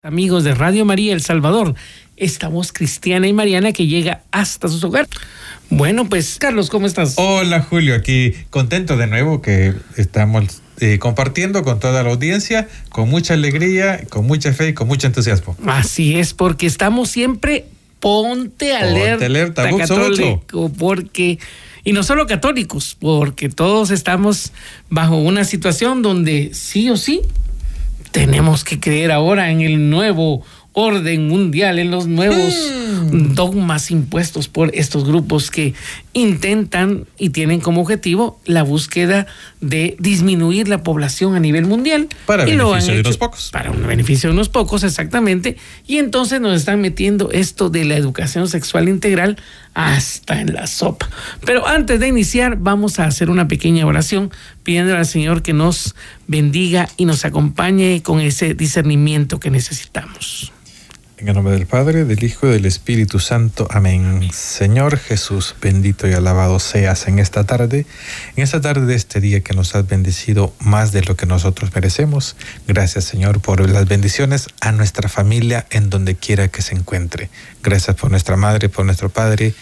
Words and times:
Amigos 0.03 0.45
de 0.45 0.55
Radio 0.55 0.85
María 0.85 1.15
El 1.15 1.23
Salvador, 1.23 1.75
esta 2.19 2.49
voz 2.49 2.71
cristiana 2.71 3.29
y 3.29 3.33
mariana 3.33 3.73
que 3.73 3.87
llega 3.87 4.25
hasta 4.31 4.69
sus 4.69 4.85
hogares. 4.85 5.09
Bueno, 5.71 6.09
pues 6.09 6.37
Carlos, 6.39 6.71
¿cómo 6.71 6.87
estás? 6.87 7.15
Hola 7.17 7.61
Julio, 7.63 7.95
aquí 7.95 8.33
contento 8.51 8.97
de 8.97 9.07
nuevo 9.07 9.41
que 9.43 9.75
estamos 9.97 10.63
eh, 10.81 10.99
compartiendo 10.99 11.63
con 11.63 11.81
toda 11.81 12.03
la 12.03 12.11
audiencia, 12.11 12.69
con 12.91 13.09
mucha 13.09 13.35
alegría, 13.35 14.05
con 14.09 14.27
mucha 14.27 14.53
fe 14.53 14.69
y 14.69 14.75
con 14.75 14.89
mucho 14.89 15.07
entusiasmo. 15.07 15.57
Así 15.67 16.19
es, 16.19 16.35
porque 16.35 16.67
estamos 16.67 17.11
siempre 17.11 17.67
ponte 18.01 18.75
alerta, 18.75 19.13
Ponte 19.13 19.25
alerta, 19.25 19.77
católico, 19.77 20.71
porque 20.79 21.39
y 21.85 21.93
no 21.93 22.03
solo 22.03 22.27
católicos, 22.27 22.97
porque 22.99 23.49
todos 23.49 23.91
estamos 23.91 24.53
bajo 24.91 25.17
una 25.17 25.45
situación 25.45 26.03
donde 26.03 26.51
sí 26.55 26.91
o 26.91 26.97
sí 26.97 27.23
tenemos 28.11 28.65
que 28.65 28.79
creer 28.79 29.11
ahora 29.11 29.51
en 29.51 29.61
el 29.61 29.91
nuevo 29.91 30.45
orden 30.75 31.29
mundial, 31.29 31.79
en 31.79 31.91
los 31.91 32.07
nuevos 32.07 32.53
dogmas 33.11 33.91
impuestos 33.91 34.49
por 34.49 34.75
estos 34.75 35.05
grupos 35.05 35.51
que 35.51 35.75
intentan 36.13 37.07
y 37.17 37.31
tienen 37.31 37.61
como 37.61 37.81
objetivo 37.81 38.41
la 38.45 38.63
búsqueda 38.63 39.27
de 39.61 39.97
disminuir 39.99 40.69
la 40.69 40.83
población 40.83 41.35
a 41.35 41.41
nivel 41.41 41.67
mundial. 41.67 42.09
Para 42.27 42.49
y 42.49 42.57
beneficio 42.57 42.95
de 42.95 43.01
unos 43.01 43.17
pocos. 43.17 43.51
Para 43.53 43.71
un 43.71 43.87
beneficio 43.87 44.29
de 44.29 44.35
unos 44.35 44.49
pocos, 44.49 44.83
exactamente. 44.83 45.57
Y 45.87 45.99
entonces 45.99 46.41
nos 46.41 46.57
están 46.57 46.81
metiendo 46.81 47.31
esto 47.31 47.71
de 47.71 47.85
la 47.85 47.97
educación 47.97 48.49
sexual 48.49 48.89
integral 48.89 49.37
hasta 49.75 50.41
en 50.41 50.55
la 50.55 50.67
sopa. 50.67 51.09
Pero 51.45 51.67
antes 51.67 52.01
de 52.01 52.09
iniciar, 52.09 52.57
vamos 52.59 52.99
a 52.99 53.07
hacer 53.07 53.31
una 53.31 53.49
pequeña 53.49 53.87
oración 53.87 54.31
pidiendo 54.63 54.97
al 54.97 55.07
Señor 55.07 55.43
que 55.43 55.53
nos 55.53 55.95
bendiga 56.27 56.89
y 56.97 57.05
nos 57.05 57.25
acompañe 57.25 58.03
con 58.03 58.21
ese 58.21 58.55
discernimiento 58.55 59.39
que 59.41 59.51
necesitamos. 59.51 60.53
En 61.17 61.29
el 61.29 61.35
nombre 61.35 61.55
del 61.55 61.67
Padre, 61.67 62.05
del 62.05 62.25
Hijo 62.25 62.49
y 62.49 62.51
del 62.51 62.67
Espíritu 62.67 63.21
Santo. 63.21 63.69
Amén. 63.71 64.29
Señor 64.33 64.99
Jesús, 64.99 65.55
bendito 65.63 66.09
y 66.09 66.13
alabado 66.13 66.59
seas 66.59 67.07
en 67.07 67.21
esta 67.21 67.45
tarde, 67.45 67.87
en 68.35 68.43
esta 68.43 68.61
tarde 68.61 68.85
de 68.87 68.97
este 68.97 69.21
día 69.21 69.41
que 69.41 69.55
nos 69.55 69.77
has 69.77 69.87
bendecido 69.87 70.53
más 70.59 70.91
de 70.91 71.03
lo 71.03 71.17
que 71.17 71.27
nosotros 71.27 71.73
merecemos. 71.73 72.35
Gracias, 72.67 73.05
Señor, 73.05 73.41
por 73.41 73.71
las 73.71 73.87
bendiciones 73.87 74.49
a 74.61 74.73
nuestra 74.73 75.09
familia 75.09 75.67
en 75.71 75.89
donde 75.89 76.17
quiera 76.17 76.49
que 76.49 76.63
se 76.63 76.75
encuentre. 76.75 77.31
Gracias 77.63 77.95
por 77.95 78.11
nuestra 78.11 78.37
madre, 78.37 78.69
por 78.69 78.85
nuestro 78.85 79.09
padre, 79.09 79.55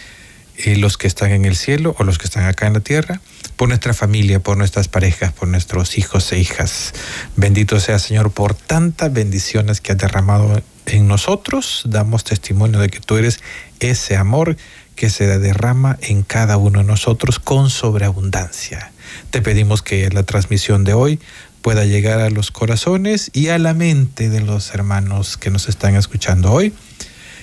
eh, 0.56 0.76
los 0.76 0.96
que 0.96 1.06
están 1.06 1.32
en 1.32 1.44
el 1.44 1.56
cielo 1.56 1.94
o 1.98 2.04
los 2.04 2.18
que 2.18 2.24
están 2.24 2.44
acá 2.44 2.66
en 2.66 2.74
la 2.74 2.80
tierra, 2.80 3.20
por 3.56 3.68
nuestra 3.68 3.94
familia, 3.94 4.40
por 4.40 4.56
nuestras 4.56 4.88
parejas, 4.88 5.32
por 5.32 5.48
nuestros 5.48 5.98
hijos 5.98 6.32
e 6.32 6.38
hijas. 6.38 6.92
Bendito 7.36 7.80
sea, 7.80 7.98
Señor, 7.98 8.32
por 8.32 8.54
tantas 8.54 9.12
bendiciones 9.12 9.80
que 9.80 9.92
has 9.92 9.98
derramado 9.98 10.62
en 10.86 11.06
nosotros 11.06 11.82
damos 11.86 12.24
testimonio 12.24 12.80
de 12.80 12.88
que 12.88 13.00
tú 13.00 13.16
eres 13.16 13.40
ese 13.80 14.16
amor 14.16 14.56
que 14.96 15.10
se 15.10 15.38
derrama 15.38 15.98
en 16.02 16.22
cada 16.22 16.56
uno 16.56 16.80
de 16.80 16.84
nosotros 16.84 17.38
con 17.38 17.70
sobreabundancia. 17.70 18.92
Te 19.30 19.42
pedimos 19.42 19.82
que 19.82 20.10
la 20.10 20.22
transmisión 20.22 20.84
de 20.84 20.94
hoy 20.94 21.20
pueda 21.62 21.84
llegar 21.84 22.20
a 22.20 22.30
los 22.30 22.50
corazones 22.50 23.30
y 23.32 23.48
a 23.48 23.58
la 23.58 23.74
mente 23.74 24.28
de 24.28 24.40
los 24.40 24.74
hermanos 24.74 25.36
que 25.36 25.50
nos 25.50 25.68
están 25.68 25.96
escuchando 25.96 26.52
hoy 26.52 26.74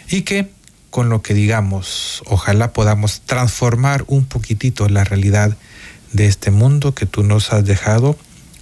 y 0.09 0.21
que 0.21 0.49
con 0.89 1.09
lo 1.09 1.21
que 1.21 1.33
digamos, 1.33 2.23
ojalá 2.25 2.73
podamos 2.73 3.21
transformar 3.21 4.03
un 4.07 4.25
poquitito 4.25 4.89
la 4.89 5.03
realidad 5.03 5.55
de 6.13 6.25
este 6.25 6.51
mundo 6.51 6.95
que 6.95 7.05
tú 7.05 7.23
nos 7.23 7.53
has 7.53 7.65
dejado 7.65 8.17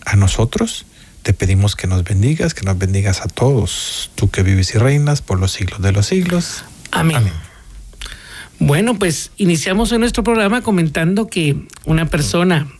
a 0.06 0.16
nosotros 0.16 0.86
te 1.28 1.34
pedimos 1.34 1.76
que 1.76 1.88
nos 1.88 2.06
bendigas, 2.06 2.54
que 2.54 2.64
nos 2.64 2.78
bendigas 2.78 3.20
a 3.20 3.28
todos, 3.28 4.12
tú 4.16 4.30
que 4.30 4.44
vives 4.44 4.74
y 4.74 4.78
reinas 4.78 5.22
por 5.22 5.42
los 5.42 5.52
siglos 5.52 5.82
de 5.82 5.92
los 5.92 6.06
siglos. 6.06 6.64
Amén. 6.90 7.18
Amén. 7.18 7.34
Bueno, 8.60 8.98
pues 8.98 9.32
iniciamos 9.36 9.92
en 9.92 10.00
nuestro 10.00 10.24
programa 10.24 10.62
comentando 10.62 11.28
que 11.28 11.68
una 11.84 12.06
persona 12.06 12.72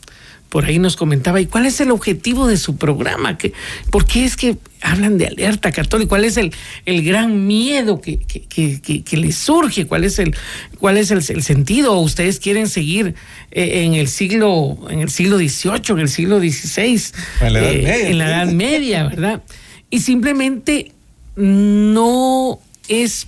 por 0.48 0.64
ahí 0.64 0.78
nos 0.78 0.96
comentaba, 0.96 1.40
¿y 1.40 1.46
cuál 1.46 1.66
es 1.66 1.80
el 1.80 1.90
objetivo 1.90 2.46
de 2.46 2.56
su 2.56 2.76
programa? 2.76 3.36
¿Qué, 3.36 3.52
¿Por 3.90 4.06
qué 4.06 4.24
es 4.24 4.36
que 4.36 4.56
hablan 4.80 5.18
de 5.18 5.26
alerta 5.26 5.72
católica? 5.72 6.08
¿Cuál 6.08 6.24
es 6.24 6.36
el, 6.38 6.52
el 6.86 7.04
gran 7.04 7.46
miedo 7.46 8.00
que, 8.00 8.18
que, 8.18 8.80
que, 8.80 9.02
que 9.02 9.16
les 9.16 9.36
surge? 9.36 9.86
¿Cuál 9.86 10.04
es 10.04 10.18
el, 10.18 10.34
cuál 10.78 10.96
es 10.96 11.10
el, 11.10 11.18
el 11.18 11.42
sentido? 11.42 11.92
¿O 11.94 12.00
ustedes 12.00 12.40
quieren 12.40 12.68
seguir 12.68 13.14
eh, 13.50 13.84
en 13.84 13.94
el 13.94 14.08
siglo 14.08 14.78
en 14.88 15.00
el 15.00 15.10
siglo 15.10 15.36
XVIII, 15.38 15.82
en 15.90 15.98
el 15.98 16.08
siglo 16.08 16.38
XVI? 16.38 17.02
En 17.42 17.52
la 17.52 17.58
Edad 17.60 17.72
eh, 17.72 17.82
Media. 17.82 18.08
En 18.08 18.18
la 18.18 18.26
Edad 18.28 18.52
Media, 18.52 19.04
¿verdad? 19.04 19.42
Y 19.90 20.00
simplemente 20.00 20.92
no 21.36 22.58
es 22.88 23.26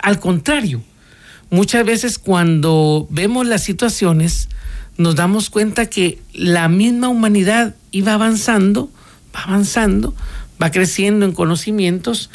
al 0.00 0.20
contrario. 0.20 0.82
Muchas 1.50 1.84
veces 1.84 2.18
cuando 2.18 3.06
vemos 3.10 3.46
las 3.46 3.62
situaciones, 3.62 4.48
nos 4.96 5.16
damos 5.16 5.50
cuenta 5.50 5.86
que 5.86 6.18
la 6.32 6.68
misma 6.68 7.08
humanidad 7.08 7.74
iba 7.90 8.14
avanzando, 8.14 8.90
va 9.34 9.42
avanzando, 9.42 10.14
va 10.62 10.70
creciendo 10.70 11.26
en 11.26 11.32
conocimientos. 11.32 12.30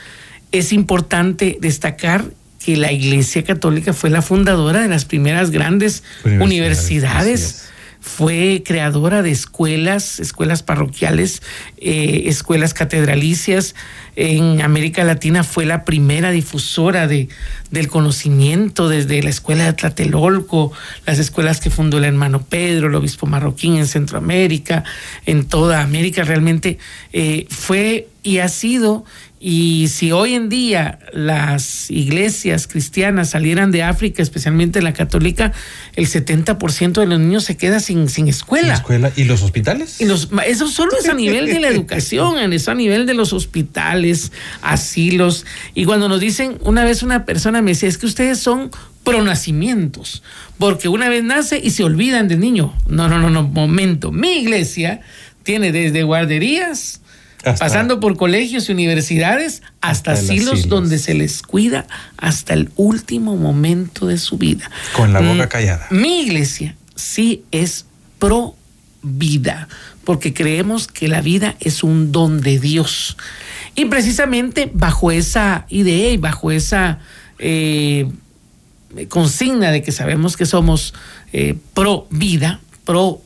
Es 0.51 0.73
importante 0.73 1.57
destacar 1.61 2.25
que 2.63 2.75
la 2.75 2.91
Iglesia 2.91 3.43
Católica 3.43 3.93
fue 3.93 4.09
la 4.09 4.21
fundadora 4.21 4.81
de 4.81 4.89
las 4.89 5.05
primeras 5.05 5.51
grandes 5.51 6.03
universidades. 6.23 6.43
universidades 6.43 7.68
fue 8.01 8.63
creadora 8.65 9.21
de 9.21 9.31
escuelas, 9.31 10.19
escuelas 10.19 10.63
parroquiales, 10.63 11.41
eh, 11.77 12.23
escuelas 12.25 12.73
catedralicias. 12.73 13.75
En 14.15 14.61
América 14.61 15.03
Latina 15.03 15.43
fue 15.43 15.65
la 15.65 15.83
primera 15.85 16.31
difusora 16.31 17.07
de, 17.07 17.29
del 17.71 17.87
conocimiento 17.87 18.89
desde 18.89 19.21
la 19.21 19.29
escuela 19.29 19.65
de 19.65 19.73
Tlatelolco, 19.73 20.71
las 21.05 21.19
escuelas 21.19 21.59
que 21.59 21.69
fundó 21.69 21.97
el 21.97 22.05
hermano 22.05 22.41
Pedro, 22.41 22.87
el 22.87 22.95
obispo 22.95 23.27
marroquín 23.27 23.75
en 23.75 23.87
Centroamérica, 23.87 24.83
en 25.25 25.45
toda 25.45 25.81
América. 25.81 26.23
Realmente 26.23 26.77
eh, 27.11 27.47
fue 27.49 28.07
y 28.23 28.39
ha 28.39 28.49
sido 28.49 29.05
y 29.41 29.87
si 29.87 30.11
hoy 30.11 30.33
en 30.33 30.49
día 30.49 30.99
las 31.13 31.89
iglesias 31.89 32.67
cristianas 32.67 33.29
salieran 33.29 33.71
de 33.71 33.83
África, 33.83 34.21
especialmente 34.21 34.81
la 34.81 34.91
católica, 34.91 35.53
el 35.95 36.07
70% 36.07 36.99
de 36.99 37.05
los 37.05 37.19
niños 37.21 37.45
se 37.45 37.55
queda 37.55 37.79
sin, 37.79 38.09
sin 38.09 38.27
escuela. 38.27 38.75
¿Sin 38.75 38.75
escuela? 38.75 39.11
¿Y 39.15 39.23
los 39.23 39.41
hospitales? 39.41 40.01
Y 40.01 40.05
los, 40.05 40.29
eso 40.45 40.67
solo 40.67 40.91
es 40.99 41.07
a 41.07 41.13
nivel 41.13 41.45
de 41.45 41.61
la 41.61 41.67
educación, 41.69 42.51
eso 42.51 42.71
a 42.71 42.75
nivel 42.75 43.05
de 43.05 43.13
los 43.13 43.31
hospitales, 43.31 44.33
asilos. 44.61 45.45
Y 45.73 45.85
cuando 45.85 46.09
nos 46.09 46.19
dicen, 46.19 46.57
una 46.61 46.83
vez 46.83 47.01
una 47.01 47.23
persona 47.23 47.61
me 47.61 47.71
decía, 47.71 47.87
es 47.87 47.97
que 47.97 48.07
ustedes 48.07 48.39
son 48.39 48.71
pronacimientos, 49.05 50.21
porque 50.57 50.89
una 50.89 51.07
vez 51.07 51.23
nace 51.23 51.61
y 51.63 51.69
se 51.69 51.85
olvidan 51.85 52.27
del 52.27 52.41
niño. 52.41 52.73
No, 52.87 53.07
no, 53.07 53.19
no, 53.19 53.29
no, 53.29 53.43
momento. 53.43 54.11
Mi 54.11 54.39
iglesia 54.39 54.99
tiene 55.43 55.71
desde 55.71 56.03
guarderías, 56.03 56.99
hasta, 57.43 57.65
pasando 57.65 57.99
por 57.99 58.17
colegios 58.17 58.69
y 58.69 58.73
universidades 58.73 59.61
hasta, 59.81 60.11
hasta 60.11 60.11
asilos, 60.11 60.53
asilos 60.53 60.69
donde 60.69 60.97
se 60.99 61.13
les 61.13 61.41
cuida 61.41 61.87
hasta 62.17 62.53
el 62.53 62.69
último 62.75 63.37
momento 63.37 64.07
de 64.07 64.17
su 64.17 64.37
vida. 64.37 64.69
Con 64.93 65.13
la 65.13 65.21
boca 65.21 65.47
callada. 65.47 65.87
Mi 65.89 66.21
iglesia 66.21 66.75
sí 66.95 67.43
es 67.51 67.85
pro 68.19 68.55
vida, 69.01 69.67
porque 70.03 70.33
creemos 70.33 70.87
que 70.87 71.07
la 71.07 71.21
vida 71.21 71.55
es 71.59 71.83
un 71.83 72.11
don 72.11 72.41
de 72.41 72.59
Dios. 72.59 73.17
Y 73.75 73.85
precisamente 73.85 74.69
bajo 74.73 75.11
esa 75.11 75.65
idea 75.69 76.11
y 76.11 76.17
bajo 76.17 76.51
esa 76.51 76.99
eh, 77.37 78.09
consigna 79.07 79.71
de 79.71 79.81
que 79.81 79.91
sabemos 79.91 80.35
que 80.35 80.45
somos 80.45 80.93
eh, 81.31 81.55
pro 81.73 82.07
vida, 82.09 82.59
pro 82.83 83.21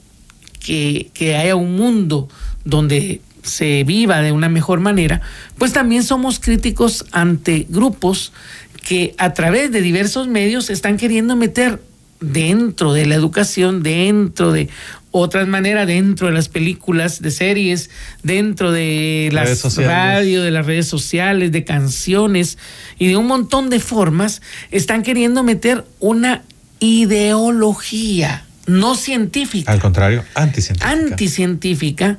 que, 0.60 1.10
que 1.14 1.36
haya 1.36 1.56
un 1.56 1.76
mundo 1.76 2.30
donde 2.66 3.22
se 3.44 3.84
viva 3.84 4.22
de 4.22 4.32
una 4.32 4.50
mejor 4.50 4.80
manera, 4.80 5.22
pues 5.58 5.74
también 5.74 6.04
somos 6.04 6.40
críticos 6.40 7.06
ante 7.12 7.68
grupos 7.70 8.34
que 8.82 9.16
a 9.18 9.34
través 9.34 9.72
de 9.72 9.82
diversos 9.82 10.28
medios 10.28 10.70
están 10.70 10.98
queriendo 10.98 11.36
meter 11.36 11.80
dentro 12.20 12.94
de 12.94 13.06
la 13.06 13.16
educación, 13.16 13.84
dentro 13.84 14.52
de 14.52 14.70
otras 15.12 15.48
maneras, 15.48 15.86
dentro 15.88 16.28
de 16.28 16.34
las 16.34 16.50
películas, 16.50 17.22
de 17.22 17.30
series, 17.32 17.90
dentro 18.24 18.72
de 18.72 19.30
las 19.32 19.76
radio, 19.78 20.42
de 20.42 20.52
las 20.52 20.66
redes 20.66 20.88
sociales, 20.88 21.52
de 21.52 21.64
canciones 21.64 22.58
y 22.98 23.08
de 23.08 23.18
un 23.18 23.28
montón 23.28 23.70
de 23.70 23.80
formas, 23.80 24.42
están 24.72 25.04
queriendo 25.04 25.44
meter 25.44 25.86
una 26.00 26.42
ideología, 26.80 28.46
no 28.66 28.96
científica. 28.96 29.72
Al 29.72 29.80
contrario, 29.80 30.24
anticientífica. 30.34 30.92
Anticientífica 30.92 32.18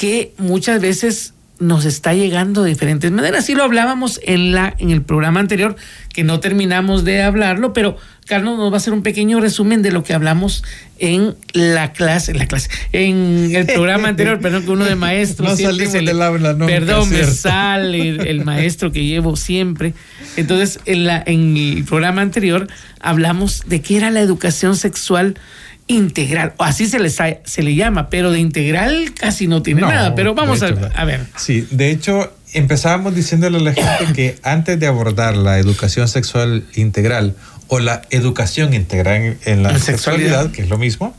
que 0.00 0.32
muchas 0.38 0.80
veces 0.80 1.34
nos 1.58 1.84
está 1.84 2.14
llegando 2.14 2.62
de 2.62 2.70
diferentes 2.70 3.12
maneras. 3.12 3.44
Sí 3.44 3.54
lo 3.54 3.64
hablábamos 3.64 4.18
en, 4.22 4.52
la, 4.52 4.74
en 4.78 4.88
el 4.88 5.02
programa 5.02 5.40
anterior, 5.40 5.76
que 6.14 6.24
no 6.24 6.40
terminamos 6.40 7.04
de 7.04 7.22
hablarlo, 7.22 7.74
pero 7.74 7.98
Carlos 8.30 8.56
nos 8.56 8.70
va 8.70 8.74
a 8.74 8.76
hacer 8.76 8.92
un 8.92 9.02
pequeño 9.02 9.40
resumen 9.40 9.82
de 9.82 9.90
lo 9.90 10.04
que 10.04 10.14
hablamos 10.14 10.62
en 11.00 11.34
la 11.52 11.92
clase, 11.92 12.30
en 12.30 12.38
la 12.38 12.46
clase, 12.46 12.70
en 12.92 13.50
el 13.52 13.66
programa 13.66 14.06
anterior, 14.06 14.38
perdón, 14.40 14.64
que 14.64 14.70
uno 14.70 14.84
de 14.84 14.94
maestros. 14.94 15.50
No 15.50 15.56
salimos 15.56 15.92
del 15.94 16.22
aula, 16.22 16.52
no. 16.52 16.66
Perdón, 16.66 17.10
me 17.10 17.24
sale 17.24 18.08
el, 18.08 18.26
el, 18.28 18.44
maestro 18.44 18.92
que 18.92 19.04
llevo 19.04 19.34
siempre. 19.34 19.94
Entonces, 20.36 20.78
en, 20.84 21.06
la, 21.06 21.20
en 21.26 21.56
el 21.56 21.84
programa 21.84 22.22
anterior 22.22 22.68
hablamos 23.00 23.64
de 23.66 23.82
qué 23.82 23.96
era 23.96 24.12
la 24.12 24.20
educación 24.20 24.76
sexual 24.76 25.36
integral, 25.88 26.54
o 26.56 26.62
así 26.62 26.86
se, 26.86 27.00
les, 27.00 27.18
se 27.42 27.62
le 27.64 27.74
llama, 27.74 28.10
pero 28.10 28.30
de 28.30 28.38
integral 28.38 29.12
casi 29.18 29.48
no 29.48 29.60
tiene 29.62 29.80
nada. 29.80 30.14
Pero 30.14 30.36
vamos 30.36 30.62
a, 30.62 30.68
a, 30.68 31.04
ver. 31.04 31.26
Sí, 31.36 31.66
de 31.72 31.90
hecho, 31.90 32.32
empezábamos 32.52 33.16
diciéndole 33.16 33.58
a 33.58 33.60
la 33.60 33.74
gente 33.74 34.12
que 34.14 34.38
antes 34.44 34.78
de 34.78 34.86
abordar 34.86 35.36
la 35.36 35.58
educación 35.58 36.06
sexual 36.06 36.62
integral 36.76 37.34
o 37.70 37.78
la 37.78 38.02
educación 38.10 38.74
integral 38.74 39.38
en, 39.44 39.62
la, 39.62 39.78
sexualidad, 39.78 40.50
que 40.50 40.62
es 40.62 40.68
lo 40.68 40.76
mismo, 40.76 41.16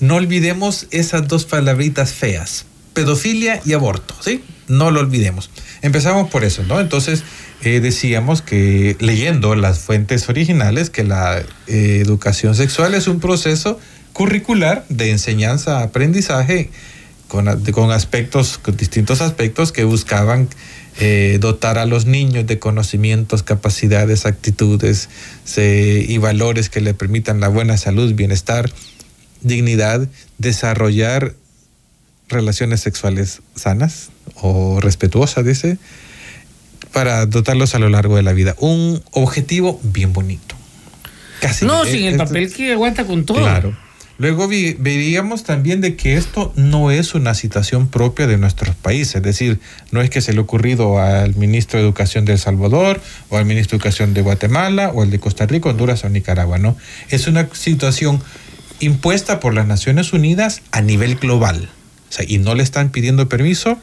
no 0.00 0.16
olvidemos 0.16 0.88
esas 0.90 1.28
dos 1.28 1.44
palabritas 1.44 2.12
feas, 2.12 2.66
pedofilia 2.92 3.62
y 3.64 3.72
aborto, 3.72 4.16
¿sí? 4.20 4.42
No 4.66 4.90
lo 4.90 4.98
olvidemos. 4.98 5.48
Empezamos 5.80 6.28
por 6.28 6.42
eso, 6.42 6.64
¿no? 6.64 6.80
Entonces, 6.80 7.22
eh, 7.62 7.78
decíamos 7.78 8.42
que 8.42 8.96
leyendo 8.98 9.54
las 9.54 9.78
fuentes 9.78 10.28
originales, 10.28 10.90
que 10.90 11.04
la 11.04 11.38
eh, 11.68 12.02
educación 12.02 12.56
sexual 12.56 12.94
es 12.94 13.06
un 13.06 13.20
proceso 13.20 13.78
curricular 14.12 14.84
de 14.88 15.12
enseñanza-aprendizaje 15.12 16.70
con, 17.28 17.46
con, 17.70 17.92
aspectos, 17.92 18.58
con 18.58 18.76
distintos 18.76 19.20
aspectos 19.20 19.70
que 19.70 19.84
buscaban 19.84 20.48
eh, 20.98 21.38
dotar 21.40 21.78
a 21.78 21.86
los 21.86 22.06
niños 22.06 22.46
de 22.46 22.58
conocimientos, 22.58 23.42
capacidades, 23.42 24.26
actitudes 24.26 25.08
y 25.56 26.18
valores 26.18 26.68
que 26.68 26.80
le 26.80 26.94
permitan 26.94 27.40
la 27.40 27.48
buena 27.48 27.76
salud, 27.76 28.14
bienestar, 28.14 28.70
dignidad, 29.42 30.08
desarrollar 30.38 31.34
relaciones 32.28 32.80
sexuales 32.80 33.40
sanas 33.54 34.10
o 34.36 34.80
respetuosas, 34.80 35.44
dice, 35.44 35.78
para 36.92 37.26
dotarlos 37.26 37.74
a 37.74 37.78
lo 37.78 37.88
largo 37.88 38.16
de 38.16 38.22
la 38.22 38.32
vida. 38.32 38.54
Un 38.58 39.02
objetivo 39.12 39.80
bien 39.82 40.12
bonito. 40.12 40.56
Casi. 41.40 41.64
No, 41.64 41.84
sin 41.84 42.04
el 42.04 42.16
papel 42.16 42.52
que 42.52 42.72
aguanta 42.72 43.06
con 43.06 43.24
todo. 43.24 43.38
Claro. 43.38 43.76
Luego 44.20 44.48
veríamos 44.48 45.44
también 45.44 45.80
de 45.80 45.96
que 45.96 46.18
esto 46.18 46.52
no 46.54 46.90
es 46.90 47.14
una 47.14 47.32
situación 47.32 47.88
propia 47.88 48.26
de 48.26 48.36
nuestros 48.36 48.76
países, 48.76 49.14
es 49.14 49.22
decir, 49.22 49.60
no 49.92 50.02
es 50.02 50.10
que 50.10 50.20
se 50.20 50.34
le 50.34 50.40
ha 50.40 50.42
ocurrido 50.42 51.00
al 51.00 51.34
ministro 51.36 51.78
de 51.78 51.86
Educación 51.86 52.26
de 52.26 52.34
El 52.34 52.38
Salvador 52.38 53.00
o 53.30 53.38
al 53.38 53.46
ministro 53.46 53.70
de 53.70 53.76
Educación 53.78 54.12
de 54.12 54.20
Guatemala 54.20 54.90
o 54.90 55.00
al 55.00 55.10
de 55.10 55.18
Costa 55.18 55.46
Rica, 55.46 55.70
Honduras 55.70 56.04
o 56.04 56.10
Nicaragua, 56.10 56.58
no. 56.58 56.76
Es 57.08 57.28
una 57.28 57.48
situación 57.54 58.22
impuesta 58.78 59.40
por 59.40 59.54
las 59.54 59.66
Naciones 59.66 60.12
Unidas 60.12 60.60
a 60.70 60.82
nivel 60.82 61.14
global. 61.14 61.70
O 62.10 62.12
sea, 62.12 62.26
y 62.28 62.36
no 62.36 62.54
le 62.54 62.62
están 62.62 62.90
pidiendo 62.90 63.26
permiso 63.26 63.78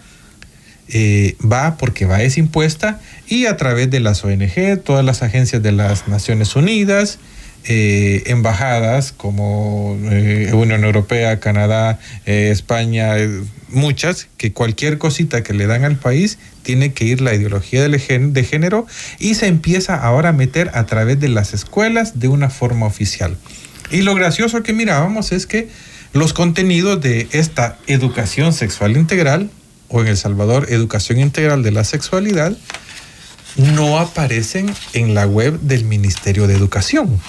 eh, 0.90 1.36
va 1.42 1.78
porque 1.78 2.06
va 2.06 2.22
es 2.22 2.38
impuesta 2.38 3.02
y 3.28 3.48
a 3.48 3.58
través 3.58 3.90
de 3.90 4.02
las 4.02 4.24
ONG, 4.24 4.84
todas 4.84 5.04
las 5.04 5.24
agencias 5.24 5.64
de 5.64 5.72
las 5.72 6.08
Naciones 6.08 6.56
Unidas, 6.56 7.18
eh, 7.66 8.24
embajadas 8.28 9.12
como 9.12 9.98
eh, 10.04 10.52
Unión 10.54 10.84
Europea, 10.84 11.40
Canadá, 11.40 12.00
España, 12.26 13.16
muchas, 13.70 14.28
que 14.38 14.54
cualquier 14.54 14.98
cosita 14.98 15.44
que 15.44 15.54
le 15.54 15.68
dan 15.68 15.84
al 15.84 15.98
país 15.98 16.38
tiene 16.64 16.94
que 16.94 17.06
ir 17.06 17.22
la 17.22 17.34
ideología 17.34 17.88
de 17.88 18.44
género 18.44 18.88
y 19.20 19.36
se 19.36 19.48
empieza 19.48 19.96
ahora 19.96 20.30
a 20.30 20.34
meter 20.34 20.72
a 20.74 20.86
través 20.86 21.20
de 21.20 21.30
las 21.30 21.54
escuelas 21.54 22.20
de 22.20 22.28
una 22.28 22.50
forma 22.50 22.86
oficial. 22.86 23.38
Y 23.92 24.02
lo 24.02 24.16
gracioso 24.16 24.64
que 24.64 24.74
mirábamos 24.74 25.32
es 25.32 25.46
que 25.46 25.70
los 26.14 26.34
contenidos 26.34 27.00
de 27.02 27.28
esta 27.32 27.78
educación 27.88 28.54
sexual 28.54 28.98
integral 28.98 29.50
o 29.90 30.02
en 30.02 30.08
El 30.08 30.18
Salvador 30.18 30.68
Educación 30.70 31.20
Integral 31.20 31.64
de 31.64 31.72
la 31.72 31.84
Sexualidad 31.84 32.58
no 33.56 33.98
aparecen 33.98 34.74
en 34.94 35.14
la 35.14 35.26
web 35.26 35.60
del 35.62 35.86
Ministerio 35.86 36.48
de 36.48 36.56
Educación, 36.56 37.20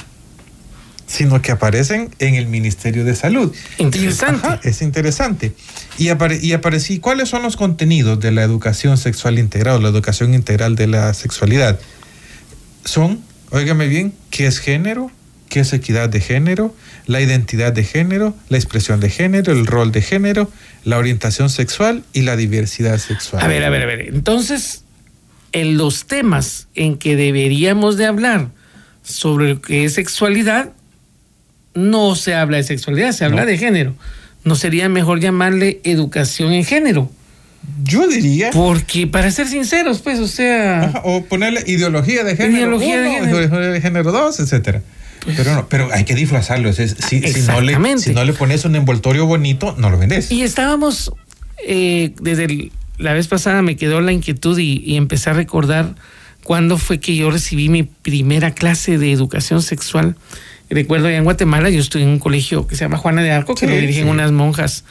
sino 1.08 1.40
que 1.43 1.50
aparecen 1.50 2.10
en 2.20 2.34
el 2.34 2.46
Ministerio 2.46 3.05
de 3.05 3.16
Salud. 3.16 3.52
Interesante. 3.78 4.69
es 4.69 4.82
interesante. 4.82 5.52
Y, 5.96 6.08
y 6.43 6.52
aparecí, 6.52 7.00
¿cuáles 7.00 7.31
son 7.31 7.43
los 7.43 7.56
contenidos 7.56 8.20
de 8.20 8.31
la 8.31 8.44
educación 8.44 8.99
sexual 8.99 9.38
integral 9.38 9.76
o 9.76 9.81
la 9.81 9.88
educación 9.88 10.34
integral 10.34 10.76
de 10.76 10.87
la 10.87 11.12
sexualidad? 11.14 11.81
Son, 12.84 13.20
óigame 13.50 13.88
bien, 13.88 14.12
¿qué 14.31 14.46
es 14.46 14.58
género? 14.58 15.10
¿Qué 15.49 15.60
es 15.60 15.72
equidad 15.72 16.10
de 16.10 16.20
género? 16.20 16.75
La 17.06 17.22
identidad 17.22 17.72
de 17.72 17.84
género, 17.84 18.37
la 18.50 18.58
expresión 18.58 19.00
de 19.00 19.08
género, 19.08 19.52
el 19.52 19.66
rol 19.66 19.93
de 19.93 20.02
género, 20.02 20.50
la 20.84 20.99
orientación 20.99 21.49
sexual 21.49 22.05
y 22.12 22.20
la 22.20 22.37
diversidad 22.37 22.99
sexual. 22.99 23.43
A 23.43 23.49
ver, 23.49 23.64
a 23.64 23.70
ver, 23.70 23.82
a 23.82 23.87
ver. 23.87 24.00
Entonces, 24.08 24.84
en 25.52 25.78
los 25.78 26.06
temas 26.06 26.69
en 26.75 26.99
que 26.99 27.16
deberíamos 27.16 27.96
de 27.96 28.05
hablar 28.05 28.50
sobre 29.02 29.55
lo 29.55 29.62
que 29.62 29.87
es 29.87 29.94
sexualidad, 29.94 30.72
no 31.79 32.15
se 32.15 32.35
habla 32.35 32.59
de 32.59 32.65
sexualidad, 32.65 33.13
se 33.13 33.25
habla 33.25 33.47
de 33.47 33.57
género. 33.59 33.95
¿No 34.45 34.55
sería 34.55 34.89
mejor 34.89 35.21
llamarle 35.21 35.81
educación 35.85 36.53
en 36.53 36.65
género? 36.65 37.11
Yo 37.85 38.07
diría. 38.07 38.51
Porque, 38.51 39.07
para 39.07 39.31
ser 39.31 39.49
sinceros, 39.49 40.01
pues, 40.01 40.19
o 40.21 40.29
sea. 40.29 41.03
o 41.05 41.25
ponerle 41.25 41.63
ideología 41.67 42.25
de 42.25 42.37
género. 42.37 42.57
Ideología 42.57 43.01
de 43.01 43.11
género. 43.11 43.41
Ideología 43.41 43.71
de 43.71 43.81
género 43.81 44.13
2, 44.13 44.41
etcétera. 44.41 44.83
Pero 45.37 45.55
no, 45.55 45.69
pero 45.69 45.89
hay 45.93 46.05
que 46.05 46.15
disfrazarlo. 46.15 46.73
si, 46.73 46.89
si, 46.89 47.21
no 47.47 47.61
le, 47.61 47.99
si 47.99 48.15
no 48.15 48.25
le 48.25 48.33
pones 48.33 48.65
un 48.65 48.77
envoltorio 48.77 49.27
bonito, 49.27 49.75
no 49.79 49.91
lo 49.91 49.99
vendes. 49.99 50.31
Y 50.31 50.43
estábamos, 50.43 51.13
eh, 51.67 52.13
desde 52.21 52.71
la 52.99 53.13
vez 53.13 53.29
pasada 53.29 53.63
me 53.63 53.77
quedó 53.77 54.01
la 54.01 54.13
inquietud 54.13 54.59
y, 54.59 54.97
empecé 54.97 55.31
a 55.31 55.33
recordar 55.33 55.95
cuándo 56.43 56.79
fue 56.79 56.99
que 56.99 57.15
yo 57.17 57.31
recibí 57.31 57.69
mi 57.69 57.83
primera 57.83 58.53
clase 58.53 58.99
de 58.99 59.13
educación 59.13 59.63
sexual. 59.63 60.17
Recuerdo 60.70 61.09
allá 61.09 61.17
en 61.17 61.25
Guatemala, 61.25 61.70
yo 61.70 61.81
estuve 61.81 62.03
en 62.03 62.09
un 62.09 62.19
colegio 62.19 62.67
que 62.67 62.76
se 62.76 62.85
llama 62.85 62.99
Juana 62.99 63.23
de 63.23 63.31
Arco, 63.31 63.55
que 63.55 63.67
lo 63.67 63.75
dirigen 63.75 64.09
unas 64.09 64.32
monjas. 64.32 64.84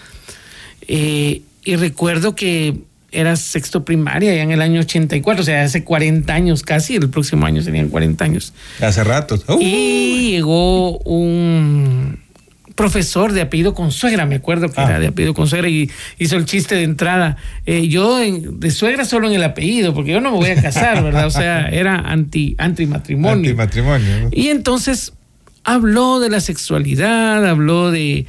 Eh, 0.88 1.42
y 1.64 1.76
recuerdo 1.76 2.36
que 2.36 2.76
era 3.12 3.36
sexto 3.36 3.86
primaria 3.86 4.36
ya 4.36 4.44
en 4.44 4.52
el 4.52 4.62
año 4.62 4.82
84, 4.82 5.42
o 5.42 5.46
sea, 5.46 5.64
hace 5.64 5.84
40 5.84 6.34
años 6.34 6.64
casi, 6.64 6.96
el 6.96 7.10
próximo 7.10 7.46
año 7.46 7.62
serían 7.62 7.90
40 7.90 8.24
años. 8.24 8.54
Hace 8.82 9.04
rato. 9.04 9.40
Y 9.60 10.32
llegó 10.32 10.98
un 11.00 12.20
profesor 12.76 13.34
de 13.34 13.42
apellido 13.42 13.74
Consuegra, 13.74 14.26
me 14.26 14.36
acuerdo 14.36 14.70
que 14.70 14.80
era 14.80 14.98
ah. 14.98 15.00
de 15.00 15.08
apellido 15.08 15.34
Consuegra 15.34 15.68
y 15.68 15.90
hizo 16.20 16.38
el 16.38 16.46
chiste 16.46 16.76
de 16.76 16.84
entrada. 16.84 17.38
Eh, 17.66 17.88
yo 17.88 18.20
de 18.20 18.72
suegra 18.72 19.04
solo 19.04 19.28
en 19.28 19.34
el 19.34 19.44
apellido, 19.44 19.94
porque 19.94 20.12
yo 20.12 20.22
no 20.22 20.32
me 20.32 20.38
voy 20.38 20.50
a 20.52 20.62
casar, 20.62 21.04
¿verdad? 21.04 21.26
O 21.26 21.32
sea, 21.32 21.68
era 21.72 21.96
anti, 21.96 22.56
anti 22.60 22.86
matrimonio. 22.86 23.50
Anti 23.50 23.54
matrimonio. 23.54 24.30
Y 24.32 24.50
entonces 24.50 25.14
habló 25.68 26.22
de 26.22 26.30
la 26.30 26.40
sexualidad, 26.40 27.46
habló 27.46 27.92
de, 27.92 28.26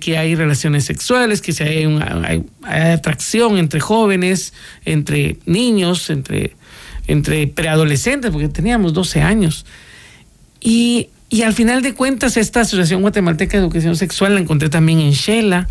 que 0.00 0.16
hay 0.16 0.34
relaciones 0.34 0.86
sexuales, 0.86 1.42
que 1.42 1.52
hay, 1.62 1.84
hay, 2.24 2.92
atracción 2.92 3.58
entre 3.58 3.80
jóvenes, 3.80 4.54
entre 4.86 5.36
niños, 5.44 6.08
entre, 6.08 6.56
entre 7.06 7.46
preadolescentes, 7.48 8.30
porque 8.30 8.48
teníamos 8.48 8.94
12 8.94 9.20
años. 9.20 9.66
Y, 10.58 11.10
al 11.44 11.52
final 11.52 11.82
de 11.82 11.92
cuentas, 11.92 12.38
esta 12.38 12.62
Asociación 12.62 13.02
Guatemalteca 13.02 13.58
de 13.58 13.64
Educación 13.64 13.94
Sexual 13.94 14.34
la 14.34 14.40
encontré 14.40 14.70
también 14.70 15.00
en 15.00 15.12
Shela 15.12 15.68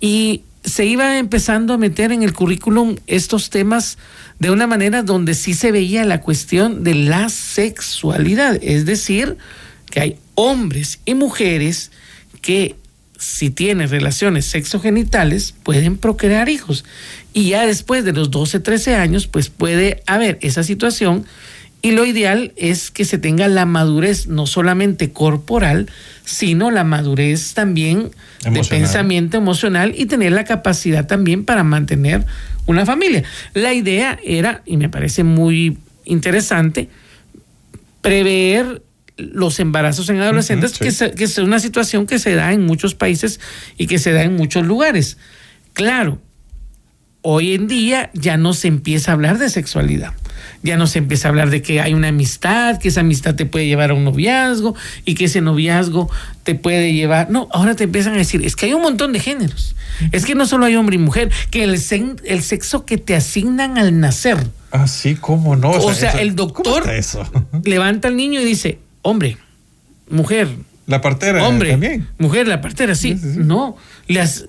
y 0.00 0.42
se 0.64 0.84
iba 0.84 1.16
empezando 1.18 1.72
a 1.72 1.78
meter 1.78 2.12
en 2.12 2.22
el 2.22 2.34
currículum 2.34 2.96
estos 3.06 3.48
temas 3.48 3.96
de 4.38 4.50
una 4.50 4.66
manera 4.66 5.02
donde 5.02 5.32
sí 5.32 5.54
se 5.54 5.72
veía 5.72 6.04
la 6.04 6.20
cuestión 6.20 6.84
de 6.84 6.94
la 6.94 7.30
sexualidad, 7.30 8.58
es 8.62 8.84
decir, 8.84 9.38
que 9.92 10.00
hay 10.00 10.16
hombres 10.34 10.98
y 11.04 11.14
mujeres 11.14 11.92
que 12.40 12.76
si 13.18 13.50
tienen 13.50 13.88
relaciones 13.88 14.46
sexogenitales 14.46 15.54
pueden 15.62 15.98
procrear 15.98 16.48
hijos. 16.48 16.84
Y 17.34 17.50
ya 17.50 17.66
después 17.66 18.04
de 18.04 18.12
los 18.12 18.30
12, 18.30 18.58
13 18.58 18.96
años, 18.96 19.26
pues 19.28 19.50
puede 19.50 20.02
haber 20.06 20.38
esa 20.40 20.64
situación. 20.64 21.26
Y 21.82 21.92
lo 21.92 22.06
ideal 22.06 22.52
es 22.56 22.90
que 22.90 23.04
se 23.04 23.18
tenga 23.18 23.48
la 23.48 23.66
madurez 23.66 24.28
no 24.28 24.46
solamente 24.46 25.12
corporal, 25.12 25.90
sino 26.24 26.70
la 26.70 26.84
madurez 26.84 27.54
también 27.54 28.10
de 28.50 28.64
pensamiento 28.64 29.36
emocional 29.36 29.92
y 29.96 30.06
tener 30.06 30.32
la 30.32 30.44
capacidad 30.44 31.06
también 31.06 31.44
para 31.44 31.64
mantener 31.64 32.24
una 32.66 32.86
familia. 32.86 33.24
La 33.52 33.74
idea 33.74 34.18
era, 34.24 34.62
y 34.64 34.78
me 34.78 34.88
parece 34.88 35.22
muy 35.22 35.76
interesante, 36.04 36.88
prever 38.00 38.82
los 39.32 39.60
embarazos 39.60 40.08
en 40.08 40.20
adolescentes, 40.20 40.78
que, 40.78 41.12
que 41.12 41.24
es 41.24 41.38
una 41.38 41.60
situación 41.60 42.06
que 42.06 42.18
se 42.18 42.34
da 42.34 42.52
en 42.52 42.64
muchos 42.64 42.94
países 42.94 43.40
y 43.78 43.86
que 43.86 43.98
se 43.98 44.12
da 44.12 44.22
en 44.22 44.36
muchos 44.36 44.66
lugares. 44.66 45.18
Claro, 45.72 46.18
hoy 47.22 47.54
en 47.54 47.68
día 47.68 48.10
ya 48.14 48.36
no 48.36 48.52
se 48.52 48.68
empieza 48.68 49.12
a 49.12 49.14
hablar 49.14 49.38
de 49.38 49.48
sexualidad. 49.48 50.12
Ya 50.64 50.76
no 50.76 50.86
se 50.86 50.98
empieza 50.98 51.28
a 51.28 51.30
hablar 51.30 51.50
de 51.50 51.62
que 51.62 51.80
hay 51.80 51.94
una 51.94 52.08
amistad, 52.08 52.78
que 52.78 52.88
esa 52.88 53.00
amistad 53.00 53.34
te 53.34 53.46
puede 53.46 53.66
llevar 53.66 53.90
a 53.90 53.94
un 53.94 54.04
noviazgo 54.04 54.74
y 55.04 55.14
que 55.14 55.24
ese 55.24 55.40
noviazgo 55.40 56.10
te 56.44 56.54
puede 56.54 56.92
llevar. 56.92 57.30
No, 57.30 57.48
ahora 57.52 57.74
te 57.74 57.84
empiezan 57.84 58.14
a 58.14 58.18
decir, 58.18 58.44
es 58.44 58.54
que 58.54 58.66
hay 58.66 58.74
un 58.74 58.82
montón 58.82 59.12
de 59.12 59.20
géneros. 59.20 59.74
Es 60.10 60.24
que 60.24 60.34
no 60.34 60.46
solo 60.46 60.66
hay 60.66 60.76
hombre 60.76 60.96
y 60.96 60.98
mujer, 60.98 61.30
que 61.50 61.64
el, 61.64 61.80
el 62.24 62.42
sexo 62.42 62.84
que 62.84 62.98
te 62.98 63.14
asignan 63.14 63.78
al 63.78 63.98
nacer. 63.98 64.38
Así 64.70 65.14
como 65.16 65.54
no. 65.56 65.70
O 65.70 65.94
sea, 65.94 66.12
el 66.12 66.34
doctor 66.34 66.84
levanta 67.64 68.08
al 68.08 68.16
niño 68.16 68.40
y 68.40 68.44
dice, 68.44 68.78
hombre, 69.02 69.36
mujer. 70.08 70.48
La 70.86 71.00
partera 71.00 71.46
hombre, 71.46 71.70
también. 71.70 72.08
Mujer, 72.18 72.48
la 72.48 72.60
partera, 72.60 72.94
sí. 72.94 73.14
No, 73.22 73.76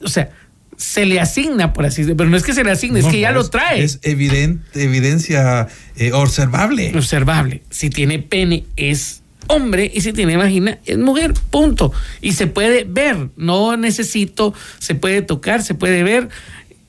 o 0.01 0.07
sea, 0.07 0.31
se 0.77 1.05
le 1.05 1.19
asigna, 1.19 1.73
por 1.73 1.85
así 1.85 2.01
decirlo, 2.01 2.17
pero 2.17 2.29
no 2.29 2.37
es 2.37 2.43
que 2.43 2.53
se 2.53 2.63
le 2.63 2.71
asigne, 2.71 2.99
es 2.99 3.05
que 3.05 3.19
ya 3.19 3.31
lo 3.31 3.47
trae. 3.49 3.83
Es 3.83 3.99
evidente, 4.01 4.83
evidencia 4.83 5.67
eh, 5.95 6.11
observable. 6.11 6.91
Observable. 6.95 7.63
Si 7.69 7.89
tiene 7.89 8.19
pene 8.19 8.65
es 8.75 9.21
hombre 9.47 9.91
y 9.93 10.01
si 10.01 10.13
tiene 10.13 10.37
vagina 10.37 10.79
es 10.85 10.97
mujer, 10.97 11.33
punto. 11.49 11.91
Y 12.21 12.33
se 12.33 12.47
puede 12.47 12.85
ver, 12.85 13.29
no 13.37 13.77
necesito, 13.77 14.53
se 14.79 14.95
puede 14.95 15.21
tocar, 15.21 15.63
se 15.63 15.75
puede 15.75 16.03
ver 16.03 16.29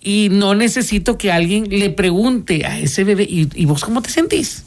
y 0.00 0.28
no 0.30 0.54
necesito 0.54 1.18
que 1.18 1.32
alguien 1.32 1.66
le 1.70 1.90
pregunte 1.90 2.66
a 2.66 2.78
ese 2.78 3.04
bebé, 3.04 3.24
¿y, 3.24 3.48
y 3.54 3.64
vos 3.64 3.84
cómo 3.84 4.02
te 4.02 4.10
sentís? 4.10 4.64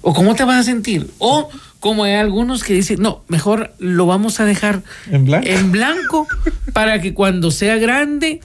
¿O 0.00 0.12
cómo 0.12 0.34
te 0.34 0.44
vas 0.44 0.60
a 0.60 0.64
sentir? 0.64 1.10
O 1.18 1.48
como 1.84 2.04
hay 2.04 2.14
algunos 2.14 2.64
que 2.64 2.72
dicen, 2.72 3.02
no, 3.02 3.22
mejor 3.28 3.74
lo 3.78 4.06
vamos 4.06 4.40
a 4.40 4.46
dejar 4.46 4.82
en 5.10 5.26
blanco, 5.26 5.46
en 5.46 5.70
blanco 5.70 6.26
para 6.72 7.02
que 7.02 7.12
cuando 7.12 7.50
sea 7.50 7.76
grande, 7.76 8.40